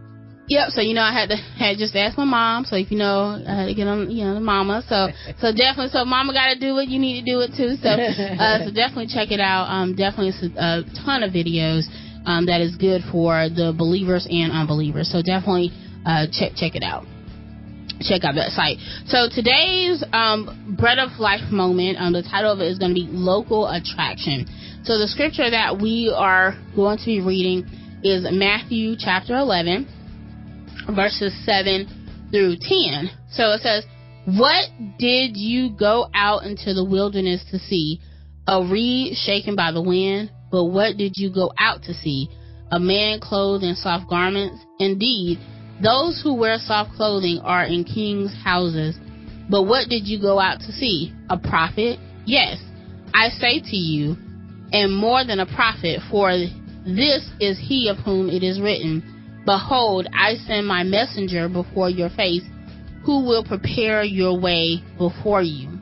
Yep. 0.50 0.70
So 0.70 0.80
you 0.80 0.94
know, 0.94 1.06
I 1.06 1.14
had 1.14 1.30
to 1.30 1.36
had 1.58 1.78
just 1.78 1.94
ask 1.94 2.18
my 2.18 2.24
mom. 2.26 2.64
So 2.64 2.74
if 2.74 2.90
you 2.90 2.98
know, 2.98 3.38
I 3.38 3.62
had 3.62 3.66
to 3.66 3.74
get 3.74 3.86
on, 3.86 4.10
you 4.10 4.24
know, 4.24 4.34
the 4.34 4.40
mama. 4.42 4.82
So 4.88 5.08
so 5.38 5.54
definitely, 5.54 5.94
so 5.94 6.04
mama 6.04 6.34
got 6.34 6.52
to 6.52 6.58
do 6.58 6.76
it. 6.78 6.88
You 6.90 6.98
need 6.98 7.22
to 7.22 7.26
do 7.30 7.38
it 7.40 7.54
too. 7.54 7.78
So 7.78 7.88
uh, 7.88 8.66
so 8.66 8.74
definitely 8.74 9.06
check 9.06 9.30
it 9.30 9.40
out. 9.40 9.70
Um, 9.70 9.94
definitely 9.94 10.34
a 10.58 10.82
ton 11.06 11.22
of 11.22 11.32
videos. 11.32 11.86
Um, 12.26 12.44
that 12.46 12.60
is 12.60 12.76
good 12.76 13.00
for 13.10 13.48
the 13.48 13.72
believers 13.72 14.26
and 14.28 14.52
unbelievers. 14.52 15.08
So 15.10 15.22
definitely 15.22 15.70
uh, 16.04 16.26
check 16.34 16.52
check 16.58 16.74
it 16.74 16.82
out. 16.82 17.06
Check 18.02 18.24
out 18.24 18.34
that 18.34 18.50
site. 18.50 18.78
So 19.06 19.28
today's 19.30 20.02
um, 20.12 20.74
bread 20.78 20.98
of 20.98 21.20
life 21.20 21.52
moment. 21.52 21.96
Um, 22.00 22.12
the 22.12 22.22
title 22.22 22.50
of 22.52 22.60
it 22.60 22.66
is 22.66 22.78
going 22.78 22.90
to 22.90 22.98
be 22.98 23.06
local 23.06 23.68
attraction. 23.68 24.48
So 24.84 24.98
the 24.98 25.06
scripture 25.06 25.48
that 25.48 25.78
we 25.78 26.10
are 26.10 26.56
going 26.74 26.98
to 26.98 27.04
be 27.04 27.20
reading 27.20 27.68
is 28.02 28.26
Matthew 28.30 28.96
chapter 28.98 29.36
11 29.36 29.99
verses 30.94 31.32
7 31.44 32.28
through 32.30 32.56
10. 32.60 33.10
So 33.30 33.52
it 33.52 33.62
says, 33.62 33.84
What 34.26 34.70
did 34.98 35.36
you 35.36 35.70
go 35.70 36.08
out 36.14 36.44
into 36.44 36.74
the 36.74 36.84
wilderness 36.84 37.44
to 37.50 37.58
see? 37.58 38.00
A 38.46 38.64
reed 38.64 39.16
shaken 39.16 39.54
by 39.54 39.72
the 39.72 39.82
wind? 39.82 40.30
But 40.50 40.64
what 40.64 40.96
did 40.96 41.12
you 41.16 41.32
go 41.32 41.52
out 41.58 41.82
to 41.84 41.94
see? 41.94 42.28
A 42.72 42.80
man 42.80 43.20
clothed 43.20 43.64
in 43.64 43.74
soft 43.74 44.08
garments? 44.08 44.64
Indeed, 44.78 45.38
those 45.82 46.20
who 46.22 46.34
wear 46.34 46.58
soft 46.58 46.92
clothing 46.94 47.40
are 47.42 47.64
in 47.64 47.84
kings' 47.84 48.34
houses. 48.44 48.96
But 49.48 49.64
what 49.64 49.88
did 49.88 50.06
you 50.06 50.20
go 50.20 50.38
out 50.38 50.60
to 50.60 50.72
see? 50.72 51.12
A 51.28 51.38
prophet? 51.38 51.98
Yes, 52.26 52.58
I 53.14 53.28
say 53.30 53.60
to 53.60 53.76
you, 53.76 54.16
and 54.72 54.94
more 54.94 55.24
than 55.24 55.40
a 55.40 55.46
prophet, 55.46 56.00
for 56.10 56.30
this 56.84 57.28
is 57.40 57.58
he 57.58 57.88
of 57.88 57.98
whom 57.98 58.30
it 58.30 58.42
is 58.42 58.60
written 58.60 59.19
Behold, 59.44 60.06
I 60.12 60.34
send 60.46 60.66
my 60.66 60.82
messenger 60.82 61.48
before 61.48 61.90
your 61.90 62.10
face, 62.10 62.44
who 63.04 63.24
will 63.26 63.44
prepare 63.44 64.02
your 64.02 64.38
way 64.38 64.82
before 64.98 65.42
you. 65.42 65.78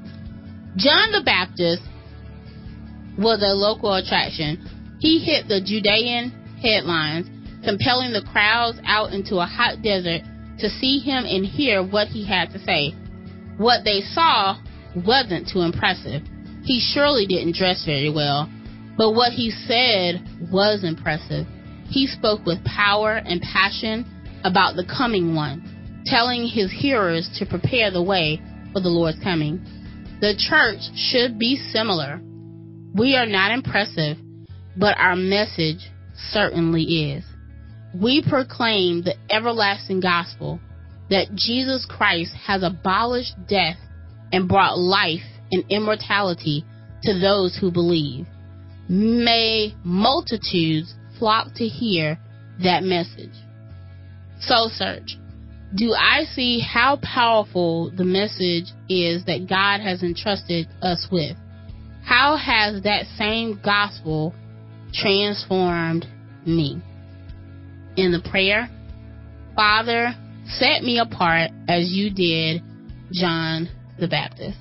John 0.77 1.11
the 1.11 1.23
Baptist 1.25 1.83
was 3.19 3.43
a 3.43 3.55
local 3.55 3.95
attraction. 3.95 4.97
He 5.01 5.19
hit 5.19 5.49
the 5.49 5.61
Judean 5.61 6.31
headlines, 6.63 7.27
compelling 7.65 8.13
the 8.13 8.27
crowds 8.33 8.79
out 8.87 9.13
into 9.13 9.39
a 9.39 9.47
hot 9.47 9.83
desert 9.83 10.23
to 10.61 10.71
see 10.71 10.99
him 10.99 11.25
and 11.25 11.45
hear 11.45 11.83
what 11.83 12.09
he 12.09 12.25
had 12.27 12.51
to 12.51 12.59
say. 12.61 12.95
What 13.57 13.85
they 13.85 14.01
saw 14.01 14.57
wasn't 14.95 15.49
too 15.49 15.63
impressive. 15.63 16.23
He 16.65 16.81
surely 16.81 17.27
didn't 17.27 17.57
dress 17.57 17.85
very 17.85 18.11
well, 18.11 18.49
but 18.97 19.13
what 19.13 19.33
he 19.33 19.51
said 19.51 20.23
was 20.51 20.85
impressive. 20.85 21.47
He 21.89 22.07
spoke 22.07 22.45
with 22.45 22.65
power 22.65 23.17
and 23.17 23.41
passion 23.41 24.07
about 24.45 24.77
the 24.77 24.85
coming 24.85 25.35
one, 25.35 26.03
telling 26.07 26.47
his 26.47 26.71
hearers 26.71 27.29
to 27.39 27.47
prepare 27.47 27.91
the 27.91 28.03
way 28.03 28.41
for 28.73 28.81
the 28.81 28.89
Lord's 28.89 29.23
coming. 29.23 29.65
The 30.21 30.35
church 30.37 30.81
should 30.95 31.39
be 31.39 31.57
similar. 31.57 32.21
We 32.95 33.17
are 33.17 33.27
not 33.27 33.53
impressive, 33.53 34.19
but 34.77 34.99
our 34.99 35.17
message 35.17 35.91
certainly 36.31 37.13
is. 37.13 37.25
We 37.95 38.23
proclaim 38.29 39.03
the 39.03 39.15
everlasting 39.31 40.01
gospel 40.01 40.61
that 41.11 41.35
Jesus 41.35 41.87
Christ 41.89 42.35
has 42.35 42.63
abolished 42.63 43.35
death 43.49 43.79
and 44.33 44.49
brought 44.49 44.79
life 44.79 45.25
and 45.51 45.65
immortality 45.71 46.65
to 47.05 47.19
those 47.19 47.57
who 47.57 47.71
believe. 47.71 48.27
May 48.89 49.75
multitudes 49.85 50.95
flock 51.19 51.55
to 51.57 51.67
hear 51.67 52.19
that 52.63 52.83
message. 52.83 53.35
Soul 54.41 54.71
Search. 54.73 55.17
do 55.75 55.93
I 55.93 56.25
see 56.35 56.61
how 56.61 56.99
powerful 57.03 57.91
the 57.91 58.05
message 58.05 58.73
is 58.89 59.25
that 59.27 59.47
God 59.49 59.81
has 59.81 60.03
entrusted 60.03 60.69
us 60.81 61.07
with? 61.11 61.37
How 62.05 62.37
has 62.37 62.83
that 62.85 63.05
same 63.19 63.61
gospel 63.63 64.35
transformed 64.95 66.07
me? 66.47 66.81
In 67.97 68.13
the 68.13 68.27
prayer, 68.31 68.71
Father, 69.55 70.15
set 70.47 70.83
me 70.83 70.99
apart 70.99 71.51
as 71.69 71.91
you 71.91 72.11
did 72.11 72.63
John 73.13 73.69
the 73.99 74.09
Baptist. 74.09 74.57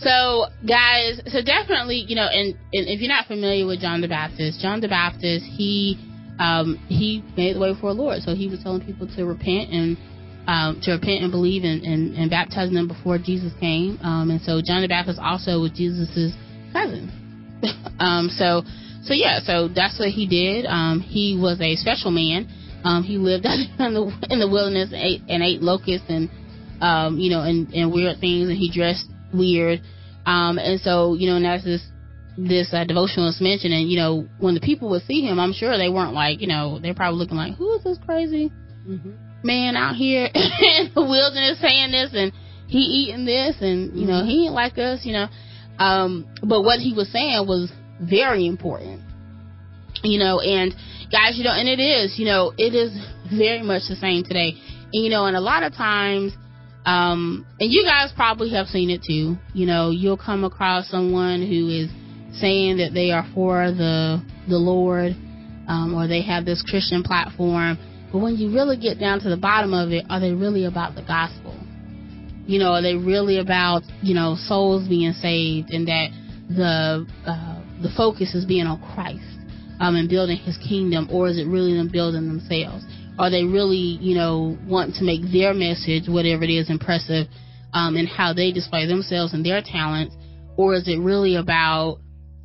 So, 0.00 0.46
guys, 0.66 1.20
so 1.26 1.42
definitely, 1.42 2.04
you 2.06 2.14
know, 2.14 2.26
and, 2.30 2.54
and 2.72 2.86
if 2.86 3.00
you're 3.00 3.08
not 3.08 3.26
familiar 3.26 3.66
with 3.66 3.80
John 3.80 4.00
the 4.00 4.08
Baptist, 4.08 4.60
John 4.60 4.80
the 4.80 4.88
Baptist, 4.88 5.44
he 5.44 5.98
um, 6.38 6.78
he 6.86 7.24
made 7.36 7.56
the 7.56 7.60
way 7.60 7.74
for 7.80 7.92
the 7.92 8.00
Lord. 8.00 8.22
So 8.22 8.34
he 8.34 8.46
was 8.46 8.62
telling 8.62 8.84
people 8.84 9.08
to 9.16 9.26
repent 9.26 9.70
and 9.70 9.98
um, 10.46 10.80
to 10.82 10.92
repent 10.92 11.22
and 11.22 11.32
believe 11.32 11.64
and, 11.64 11.82
and, 11.82 12.14
and 12.14 12.30
baptizing 12.30 12.74
them 12.74 12.86
before 12.86 13.18
Jesus 13.18 13.52
came. 13.58 13.98
Um, 14.02 14.30
and 14.30 14.40
so 14.40 14.62
John 14.64 14.82
the 14.82 14.88
Baptist 14.88 15.18
also 15.18 15.60
was 15.60 15.72
Jesus's 15.72 16.32
cousin. 16.72 17.10
um, 17.98 18.30
so 18.30 18.62
so 19.02 19.14
yeah, 19.14 19.40
so 19.42 19.66
that's 19.66 19.98
what 19.98 20.10
he 20.10 20.26
did. 20.26 20.64
Um, 20.66 21.00
he 21.00 21.36
was 21.40 21.60
a 21.60 21.74
special 21.74 22.10
man. 22.10 22.46
Um, 22.84 23.02
he 23.02 23.18
lived 23.18 23.44
in 23.78 23.94
the 23.94 24.26
in 24.30 24.38
the 24.38 24.48
wilderness 24.48 24.90
and 24.92 25.02
ate, 25.02 25.22
and 25.28 25.42
ate 25.42 25.60
locusts 25.60 26.06
and 26.08 26.30
um, 26.80 27.18
you 27.18 27.30
know 27.30 27.42
and, 27.42 27.68
and 27.74 27.92
weird 27.92 28.20
things, 28.20 28.48
and 28.48 28.56
he 28.56 28.70
dressed 28.70 29.10
weird. 29.32 29.80
Um, 30.26 30.58
and 30.58 30.80
so, 30.80 31.14
you 31.14 31.28
know, 31.28 31.36
and 31.36 31.46
as 31.46 31.64
this 31.64 31.82
this 32.36 32.72
uh, 32.72 32.84
devotionalist 32.84 33.40
mentioned, 33.40 33.74
and 33.74 33.90
you 33.90 33.98
know, 33.98 34.28
when 34.38 34.54
the 34.54 34.60
people 34.60 34.88
would 34.90 35.02
see 35.02 35.22
him, 35.22 35.40
I'm 35.40 35.52
sure 35.52 35.76
they 35.76 35.88
weren't 35.88 36.14
like, 36.14 36.40
you 36.40 36.46
know, 36.46 36.78
they're 36.78 36.94
probably 36.94 37.18
looking 37.18 37.36
like, 37.36 37.54
who 37.54 37.74
is 37.74 37.82
this 37.82 37.98
crazy 38.04 38.52
mm-hmm. 38.86 39.10
man 39.42 39.74
out 39.74 39.96
here 39.96 40.28
in 40.34 40.90
the 40.94 41.02
wilderness 41.02 41.60
saying 41.60 41.90
this, 41.90 42.10
and 42.14 42.32
he 42.68 42.78
eating 42.78 43.24
this, 43.24 43.56
and 43.60 43.98
you 43.98 44.06
know, 44.06 44.24
he 44.24 44.46
ain't 44.46 44.54
like 44.54 44.78
us, 44.78 45.04
you 45.04 45.12
know. 45.12 45.26
Um, 45.78 46.26
but 46.42 46.62
what 46.62 46.80
he 46.80 46.92
was 46.92 47.10
saying 47.10 47.46
was 47.46 47.72
very 48.00 48.46
important, 48.46 49.00
you 50.04 50.18
know, 50.18 50.40
and 50.40 50.74
guys, 51.10 51.36
you 51.36 51.44
know, 51.44 51.52
and 51.52 51.68
it 51.68 51.80
is, 51.80 52.18
you 52.18 52.26
know, 52.26 52.52
it 52.56 52.74
is 52.74 52.92
very 53.36 53.62
much 53.62 53.82
the 53.88 53.96
same 53.96 54.22
today, 54.22 54.54
and, 54.92 55.04
you 55.04 55.10
know, 55.10 55.24
and 55.24 55.36
a 55.36 55.40
lot 55.40 55.62
of 55.64 55.72
times 55.72 56.32
um, 56.84 57.46
and 57.60 57.70
you 57.70 57.84
guys 57.84 58.12
probably 58.14 58.50
have 58.50 58.66
seen 58.66 58.90
it 58.90 59.02
too. 59.06 59.36
You 59.54 59.66
know, 59.66 59.90
you'll 59.90 60.16
come 60.16 60.44
across 60.44 60.88
someone 60.88 61.42
who 61.42 61.68
is 61.68 61.90
saying 62.40 62.78
that 62.78 62.92
they 62.94 63.10
are 63.10 63.26
for 63.34 63.70
the 63.70 64.22
the 64.48 64.56
Lord, 64.56 65.12
um, 65.68 65.94
or 65.94 66.06
they 66.06 66.22
have 66.22 66.44
this 66.44 66.62
Christian 66.62 67.02
platform. 67.02 67.78
But 68.10 68.18
when 68.18 68.36
you 68.36 68.54
really 68.54 68.78
get 68.78 68.98
down 68.98 69.20
to 69.20 69.28
the 69.28 69.36
bottom 69.36 69.74
of 69.74 69.90
it, 69.92 70.06
are 70.08 70.20
they 70.20 70.32
really 70.32 70.64
about 70.64 70.94
the 70.94 71.02
gospel? 71.02 71.54
You 72.46 72.58
know, 72.58 72.72
are 72.72 72.82
they 72.82 72.94
really 72.94 73.38
about 73.38 73.82
you 74.02 74.14
know 74.14 74.36
souls 74.38 74.88
being 74.88 75.12
saved 75.12 75.70
and 75.70 75.86
that 75.88 76.08
the 76.48 77.06
uh, 77.26 77.62
the 77.82 77.90
focus 77.96 78.34
is 78.34 78.44
being 78.46 78.66
on 78.66 78.80
Christ 78.94 79.38
um, 79.80 79.96
and 79.96 80.08
building 80.08 80.38
His 80.38 80.56
kingdom, 80.56 81.08
or 81.12 81.28
is 81.28 81.38
it 81.38 81.46
really 81.46 81.76
them 81.76 81.88
building 81.92 82.26
themselves? 82.28 82.84
Are 83.18 83.30
they 83.30 83.44
really, 83.44 83.98
you 84.00 84.14
know, 84.14 84.56
want 84.66 84.94
to 84.96 85.04
make 85.04 85.22
their 85.32 85.52
message, 85.52 86.08
whatever 86.08 86.44
it 86.44 86.50
is, 86.50 86.70
impressive 86.70 87.26
um, 87.72 87.96
in 87.96 88.06
how 88.06 88.32
they 88.32 88.52
display 88.52 88.86
themselves 88.86 89.34
and 89.34 89.44
their 89.44 89.60
talents? 89.60 90.14
Or 90.56 90.74
is 90.74 90.86
it 90.86 90.98
really 90.98 91.36
about 91.36 91.98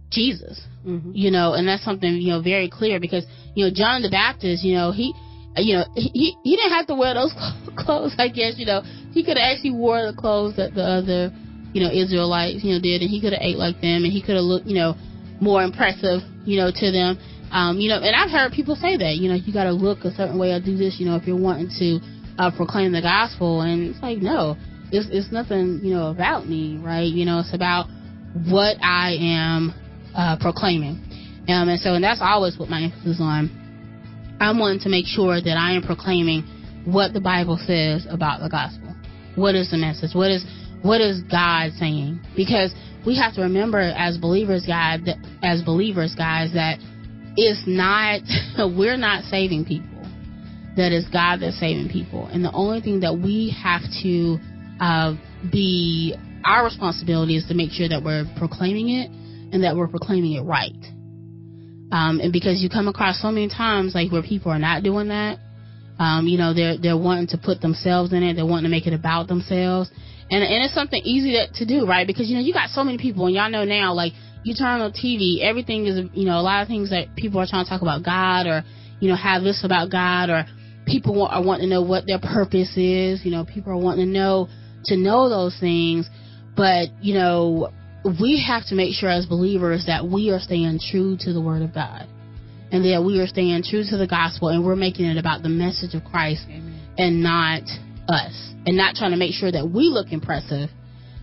Jesus? 0.10 0.62
Mm-hmm. 0.86 1.12
You 1.14 1.32
know, 1.32 1.54
and 1.54 1.68
that's 1.68 1.84
something, 1.84 2.14
you 2.16 2.32
know, 2.32 2.42
very 2.42 2.70
clear 2.70 3.00
because, 3.00 3.26
you 3.56 3.66
know, 3.66 3.72
John 3.74 4.02
the 4.02 4.10
Baptist, 4.10 4.64
you 4.64 4.76
know, 4.76 4.92
he, 4.92 5.14
you 5.58 5.78
know, 5.78 5.86
he, 5.96 6.36
he 6.44 6.56
didn't 6.58 6.72
have 6.72 6.88
to 6.88 6.96
wear 6.96 7.14
those 7.14 7.34
clothes, 7.78 8.16
I 8.18 8.28
guess, 8.28 8.56
you 8.58 8.66
know. 8.66 8.82
He 9.12 9.24
could 9.24 9.38
have 9.38 9.56
actually 9.56 9.72
wore 9.72 10.10
the 10.10 10.18
clothes 10.18 10.58
that 10.58 10.74
the 10.74 10.84
other, 10.84 11.32
you 11.72 11.82
know, 11.82 11.92
Israelites, 11.94 12.64
you 12.64 12.74
know, 12.74 12.82
did, 12.82 13.02
and 13.02 13.10
he 13.10 13.22
could 13.22 13.34
have 13.34 13.42
ate 13.42 13.58
like 13.58 13.80
them, 13.80 14.04
and 14.04 14.12
he 14.12 14.22
could 14.22 14.36
have 14.36 14.44
looked, 14.44 14.66
you 14.66 14.76
know, 14.76 14.96
more 15.40 15.64
impressive, 15.64 16.22
you 16.46 16.58
know, 16.58 16.72
to 16.74 16.92
them. 16.92 17.18
Um, 17.54 17.78
you 17.78 17.88
know, 17.88 18.02
and 18.02 18.16
I've 18.16 18.32
heard 18.32 18.52
people 18.52 18.76
say 18.76 18.98
that, 18.98 19.18
you 19.22 19.30
know, 19.30 19.36
you 19.36 19.54
got 19.54 19.66
to 19.66 19.72
look 19.72 20.00
a 20.06 20.12
certain 20.12 20.40
way 20.40 20.52
or 20.52 20.60
do 20.60 20.76
this, 20.76 20.98
you 21.00 21.06
know, 21.06 21.16
if 21.16 21.28
you're 21.28 21.40
wanting 21.40 21.70
to 21.78 22.00
uh, 22.42 22.50
proclaim 22.50 22.92
the 22.92 23.02
gospel. 23.02 23.62
And 23.62 23.84
it's 23.84 24.02
like, 24.02 24.18
no, 24.18 24.58
it's, 24.92 25.08
it's 25.12 25.32
nothing, 25.32 25.80
you 25.84 25.94
know, 25.94 26.10
about 26.10 26.50
me, 26.50 26.82
right? 26.82 27.06
You 27.06 27.26
know, 27.26 27.40
it's 27.40 27.54
about 27.54 27.88
what 28.50 28.78
I 28.82 29.18
am 29.22 29.74
uh, 30.16 30.38
proclaiming. 30.42 30.98
Um, 31.48 31.70
and 31.70 31.80
so, 31.80 31.94
and 31.94 32.04
that's 32.04 32.22
always 32.22 32.58
what 32.58 32.70
my 32.70 32.82
emphasis 32.90 33.18
on. 33.22 33.54
I'm 34.42 34.58
wanting 34.58 34.80
to 34.82 34.90
make 34.90 35.06
sure 35.06 35.40
that 35.40 35.56
I 35.56 35.74
am 35.74 35.84
proclaiming 35.84 36.44
what 36.86 37.14
the 37.14 37.22
Bible 37.22 37.62
says 37.62 38.08
about 38.10 38.42
the 38.42 38.50
gospel. 38.50 38.96
What 39.36 39.54
is 39.54 39.70
the 39.70 39.78
message? 39.78 40.16
What 40.16 40.32
is 40.32 40.44
what 40.82 41.00
is 41.02 41.22
God 41.24 41.72
saying? 41.80 42.20
Because 42.36 42.74
we 43.06 43.16
have 43.18 43.36
to 43.36 43.42
remember 43.42 43.80
as 43.80 44.18
believers, 44.18 44.66
God, 44.68 45.08
as 45.42 45.62
believers, 45.62 46.14
guys, 46.16 46.52
that 46.54 46.80
it's 47.36 47.64
not 47.66 48.22
we're 48.78 48.98
not 48.98 49.24
saving 49.26 49.66
people. 49.66 49.90
That 50.76 50.92
is 50.92 51.06
God 51.10 51.38
that's 51.42 51.60
saving 51.60 51.90
people, 51.90 52.28
and 52.28 52.44
the 52.44 52.52
only 52.52 52.82
thing 52.82 53.02
that 53.02 53.14
we 53.14 53.56
have 53.62 53.82
to 54.02 54.38
uh, 54.80 55.14
be 55.52 56.16
our 56.46 56.66
responsibility 56.66 57.38
is 57.38 57.46
to 57.48 57.54
make 57.54 57.72
sure 57.72 57.88
that 57.88 58.04
we're 58.04 58.26
proclaiming 58.38 58.90
it 58.90 59.10
and 59.54 59.64
that 59.64 59.76
we're 59.76 59.88
proclaiming 59.88 60.34
it 60.34 60.42
right. 60.42 60.74
Um, 61.92 62.20
and 62.20 62.34
because 62.34 62.62
you 62.62 62.70
come 62.70 62.88
across 62.88 63.22
so 63.22 63.30
many 63.30 63.50
times 63.50 63.94
like 63.94 64.12
where 64.12 64.24
people 64.24 64.52
are 64.52 64.58
not 64.58 64.82
doing 64.82 65.10
that, 65.10 65.38
um, 66.00 66.28
you 66.28 66.38
know, 66.38 66.54
they're 66.54 66.78
they're 66.78 66.98
wanting 66.98 67.28
to 67.28 67.38
put 67.38 67.62
themselves 67.62 68.14
in 68.14 68.24
it, 68.24 68.34
they're 68.34 68.46
wanting 68.46 68.66
to 68.66 68.70
make 68.70 68.88
it 68.88 68.94
about 68.94 69.28
themselves, 69.28 69.92
and 70.32 70.44
and 70.44 70.64
it's 70.64 70.74
something 70.74 71.02
easy 71.04 71.34
to, 71.34 71.52
to 71.60 71.66
do, 71.66 71.86
right? 71.86 72.08
Because 72.08 72.30
you 72.30 72.36
know 72.36 72.42
you 72.42 72.52
got 72.52 72.70
so 72.70 72.84
many 72.84 72.98
people, 72.98 73.28
and 73.28 73.36
y'all 73.36 73.50
know 73.50 73.64
now, 73.64 73.94
like 73.94 74.14
you 74.44 74.54
turn 74.54 74.82
on 74.82 74.92
TV, 74.92 75.42
everything 75.42 75.86
is, 75.86 76.10
you 76.14 76.26
know, 76.26 76.38
a 76.38 76.44
lot 76.44 76.62
of 76.62 76.68
things 76.68 76.90
that 76.90 77.16
people 77.16 77.40
are 77.40 77.48
trying 77.48 77.66
to 77.66 77.70
talk 77.70 77.82
about 77.82 78.04
God 78.04 78.46
or, 78.46 78.64
you 79.00 79.10
know, 79.10 79.16
have 79.16 79.44
this 79.44 79.64
about 79.64 79.90
God 79.90 80.30
or 80.30 80.46
people 80.86 81.16
want, 81.16 81.34
are 81.34 81.44
wanting 81.44 81.70
to 81.70 81.76
know 81.76 81.82
what 81.82 82.06
their 82.06 82.20
purpose 82.20 82.76
is. 82.76 83.24
You 83.24 83.32
know, 83.32 83.46
people 83.46 83.72
are 83.72 83.78
wanting 83.78 84.06
to 84.06 84.12
know, 84.12 84.50
to 84.86 84.98
know 84.98 85.30
those 85.30 85.58
things. 85.60 86.10
But, 86.56 86.90
you 87.02 87.14
know, 87.14 87.72
we 88.04 88.44
have 88.46 88.66
to 88.68 88.76
make 88.76 88.94
sure 88.94 89.10
as 89.10 89.26
believers 89.26 89.86
that 89.88 90.06
we 90.06 90.30
are 90.30 90.40
staying 90.40 90.80
true 90.92 91.18
to 91.22 91.34
the 91.34 91.42
Word 91.42 91.62
of 91.62 91.74
God 91.74 92.08
and 92.72 92.84
that 92.84 93.04
we 93.06 93.22
are 93.22 93.28
staying 93.28 93.64
true 93.64 93.84
to 93.90 93.98
the 93.98 94.08
gospel 94.08 94.50
and 94.50 94.66
we're 94.66 94.76
making 94.76 95.06
it 95.06 95.18
about 95.18 95.42
the 95.42 95.50
message 95.50 95.94
of 95.94 96.04
Christ 96.04 96.44
Amen. 96.48 96.82
and 96.98 97.24
not 97.24 97.64
us 98.10 98.52
and 98.66 98.76
not 98.76 98.96
trying 98.96 99.12
to 99.12 99.18
make 99.18 99.34
sure 99.34 99.52
that 99.52 99.70
we 99.70 99.84
look 99.84 100.12
impressive, 100.12 100.70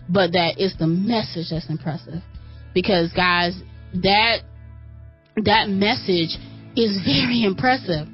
but 0.09 0.31
that 0.31 0.55
it's 0.57 0.75
the 0.77 0.87
message 0.87 1.47
that's 1.51 1.69
impressive 1.69 2.23
because 2.73 3.11
guys, 3.13 3.59
that 3.93 4.41
that 5.37 5.69
message 5.69 6.37
is 6.75 6.97
very 7.05 7.43
impressive. 7.43 8.07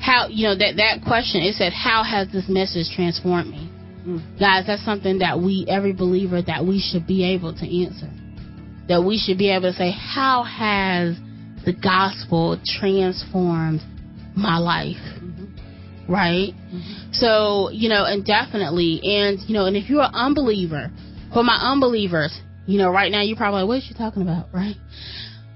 How 0.00 0.28
you 0.28 0.48
know 0.48 0.56
that 0.56 0.76
that 0.76 1.04
question? 1.06 1.42
It 1.42 1.54
said, 1.54 1.72
"How 1.72 2.02
has 2.02 2.28
this 2.28 2.48
message 2.48 2.94
transformed 2.94 3.50
me?" 3.50 3.70
Mm. 4.06 4.38
Guys, 4.38 4.66
that's 4.66 4.84
something 4.84 5.18
that 5.18 5.40
we, 5.40 5.64
every 5.68 5.92
believer, 5.92 6.42
that 6.42 6.64
we 6.64 6.78
should 6.78 7.06
be 7.06 7.24
able 7.24 7.54
to 7.54 7.84
answer. 7.84 8.10
That 8.88 9.02
we 9.02 9.18
should 9.18 9.38
be 9.38 9.50
able 9.50 9.72
to 9.72 9.76
say, 9.76 9.92
"How 9.92 10.42
has 10.42 11.16
the 11.64 11.72
gospel 11.72 12.60
transformed 12.64 13.80
my 14.36 14.58
life?" 14.58 14.96
Mm-hmm. 14.96 16.12
Right. 16.12 16.52
Mm-hmm. 16.52 17.12
So 17.12 17.70
you 17.70 17.88
know, 17.88 18.04
and 18.04 18.24
definitely, 18.26 19.00
and 19.02 19.38
you 19.48 19.54
know, 19.54 19.64
and 19.64 19.76
if 19.76 19.88
you're 19.88 20.02
an 20.02 20.14
unbeliever, 20.14 20.90
for 21.32 21.42
my 21.42 21.56
unbelievers, 21.56 22.38
you 22.66 22.78
know, 22.78 22.90
right 22.90 23.10
now 23.10 23.22
you're 23.22 23.36
probably 23.36 23.62
like, 23.62 23.68
what 23.68 23.78
is 23.78 23.84
she 23.84 23.94
talking 23.94 24.22
about, 24.22 24.48
right? 24.52 24.76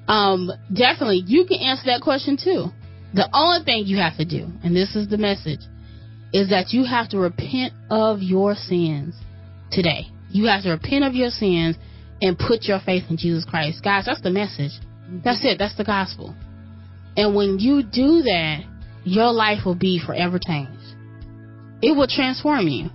Um, 0.06 0.50
definitely, 0.72 1.22
you 1.26 1.44
can 1.46 1.58
answer 1.58 1.84
that 1.86 2.00
question 2.02 2.36
too. 2.42 2.66
The 3.14 3.28
only 3.32 3.64
thing 3.64 3.86
you 3.86 3.96
have 3.98 4.16
to 4.18 4.24
do, 4.24 4.46
and 4.62 4.76
this 4.76 4.94
is 4.94 5.08
the 5.08 5.18
message, 5.18 5.60
is 6.32 6.50
that 6.50 6.70
you 6.70 6.84
have 6.84 7.08
to 7.10 7.18
repent 7.18 7.72
of 7.90 8.20
your 8.20 8.54
sins 8.54 9.14
today. 9.70 10.06
You 10.30 10.46
have 10.46 10.62
to 10.64 10.70
repent 10.70 11.04
of 11.04 11.14
your 11.14 11.30
sins 11.30 11.76
and 12.20 12.38
put 12.38 12.64
your 12.64 12.80
faith 12.84 13.04
in 13.08 13.16
Jesus 13.16 13.44
Christ. 13.44 13.82
Guys, 13.82 14.04
that's 14.06 14.20
the 14.20 14.30
message. 14.30 14.72
That's 15.24 15.44
it. 15.44 15.58
That's 15.58 15.76
the 15.76 15.84
gospel. 15.84 16.34
And 17.16 17.34
when 17.34 17.58
you 17.58 17.82
do 17.82 18.22
that, 18.22 18.60
your 19.04 19.32
life 19.32 19.64
will 19.64 19.74
be 19.74 20.00
forever 20.04 20.38
changed. 20.38 20.72
It 21.80 21.96
will 21.96 22.08
transform 22.08 22.68
you. 22.68 22.90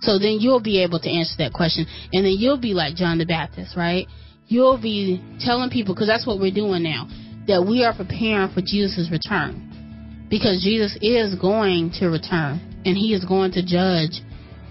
So 0.00 0.18
then 0.18 0.38
you'll 0.40 0.62
be 0.62 0.82
able 0.82 1.00
to 1.00 1.10
answer 1.10 1.34
that 1.38 1.52
question. 1.52 1.86
And 2.12 2.24
then 2.24 2.34
you'll 2.38 2.60
be 2.60 2.74
like 2.74 2.94
John 2.94 3.18
the 3.18 3.26
Baptist, 3.26 3.76
right? 3.76 4.06
You'll 4.46 4.80
be 4.80 5.22
telling 5.40 5.70
people, 5.70 5.94
because 5.94 6.08
that's 6.08 6.26
what 6.26 6.38
we're 6.38 6.54
doing 6.54 6.82
now, 6.82 7.08
that 7.46 7.66
we 7.66 7.84
are 7.84 7.94
preparing 7.94 8.52
for 8.52 8.60
Jesus' 8.60 9.08
return. 9.10 10.26
Because 10.30 10.62
Jesus 10.62 10.96
is 11.00 11.34
going 11.34 11.92
to 11.98 12.08
return 12.08 12.60
and 12.84 12.96
he 12.96 13.14
is 13.14 13.24
going 13.24 13.52
to 13.52 13.62
judge 13.62 14.20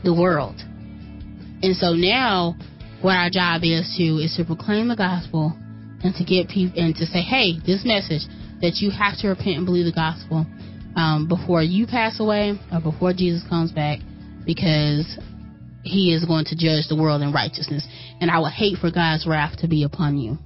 the 0.04 0.14
world. 0.14 0.56
And 1.62 1.76
so 1.76 1.94
now 1.94 2.56
what 3.02 3.16
our 3.16 3.30
job 3.30 3.62
is 3.64 3.94
to 3.98 4.18
is 4.22 4.36
to 4.38 4.46
proclaim 4.46 4.88
the 4.88 4.96
gospel 4.96 5.54
and 6.04 6.14
to 6.16 6.24
get 6.24 6.50
people 6.50 6.80
and 6.82 6.96
to 6.96 7.06
say, 7.06 7.22
hey, 7.22 7.60
this 7.66 7.84
message 7.84 8.26
that 8.62 8.78
you 8.78 8.92
have 8.92 9.18
to 9.20 9.30
repent 9.30 9.58
and 9.58 9.66
believe 9.66 9.86
the 9.86 9.92
gospel 9.92 10.46
um, 10.96 11.28
before 11.28 11.62
you 11.62 11.86
pass 11.86 12.20
away 12.20 12.60
or 12.72 12.82
before 12.82 13.14
Jesus 13.14 13.44
comes 13.50 13.72
back, 13.72 14.00
because 14.48 15.06
He 15.84 16.14
is 16.14 16.26
going 16.26 16.46
to 16.46 16.56
judge 16.56 16.88
the 16.90 16.96
world 16.96 17.22
in 17.22 17.32
righteousness, 17.32 17.86
and 18.20 18.32
I 18.32 18.40
would 18.40 18.54
hate 18.54 18.80
for 18.80 18.90
God's 18.90 19.28
wrath 19.28 19.60
to 19.60 19.68
be 19.68 19.84
upon 19.84 20.18
you. 20.18 20.40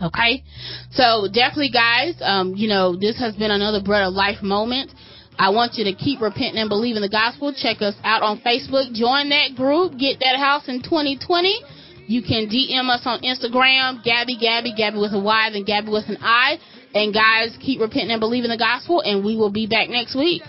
Okay, 0.00 0.42
so 0.90 1.28
definitely, 1.28 1.70
guys, 1.70 2.14
um, 2.22 2.54
you 2.56 2.68
know 2.68 2.96
this 2.96 3.18
has 3.18 3.36
been 3.36 3.50
another 3.50 3.82
bread 3.82 4.02
of 4.02 4.14
life 4.14 4.42
moment. 4.42 4.90
I 5.38 5.50
want 5.50 5.74
you 5.74 5.84
to 5.84 5.94
keep 5.94 6.20
repenting 6.20 6.58
and 6.58 6.68
believing 6.68 7.02
the 7.02 7.08
gospel. 7.08 7.52
Check 7.52 7.80
us 7.80 7.94
out 8.04 8.22
on 8.22 8.40
Facebook. 8.40 8.92
Join 8.92 9.30
that 9.30 9.54
group. 9.56 9.98
Get 9.98 10.20
that 10.20 10.36
house 10.36 10.68
in 10.68 10.82
2020. 10.82 11.60
You 12.06 12.20
can 12.20 12.48
DM 12.50 12.90
us 12.90 13.02
on 13.06 13.22
Instagram, 13.22 14.04
Gabby, 14.04 14.36
Gabby, 14.36 14.74
Gabby 14.76 14.98
with 14.98 15.12
a 15.14 15.20
Y, 15.20 15.50
then 15.52 15.64
Gabby 15.64 15.90
with 15.90 16.08
an 16.08 16.18
I. 16.20 16.58
And 16.94 17.14
guys, 17.14 17.56
keep 17.60 17.80
repenting 17.80 18.10
and 18.10 18.20
believing 18.20 18.50
the 18.50 18.58
gospel, 18.58 19.00
and 19.00 19.24
we 19.24 19.36
will 19.36 19.50
be 19.50 19.66
back 19.66 19.88
next 19.88 20.14
week. 20.14 20.42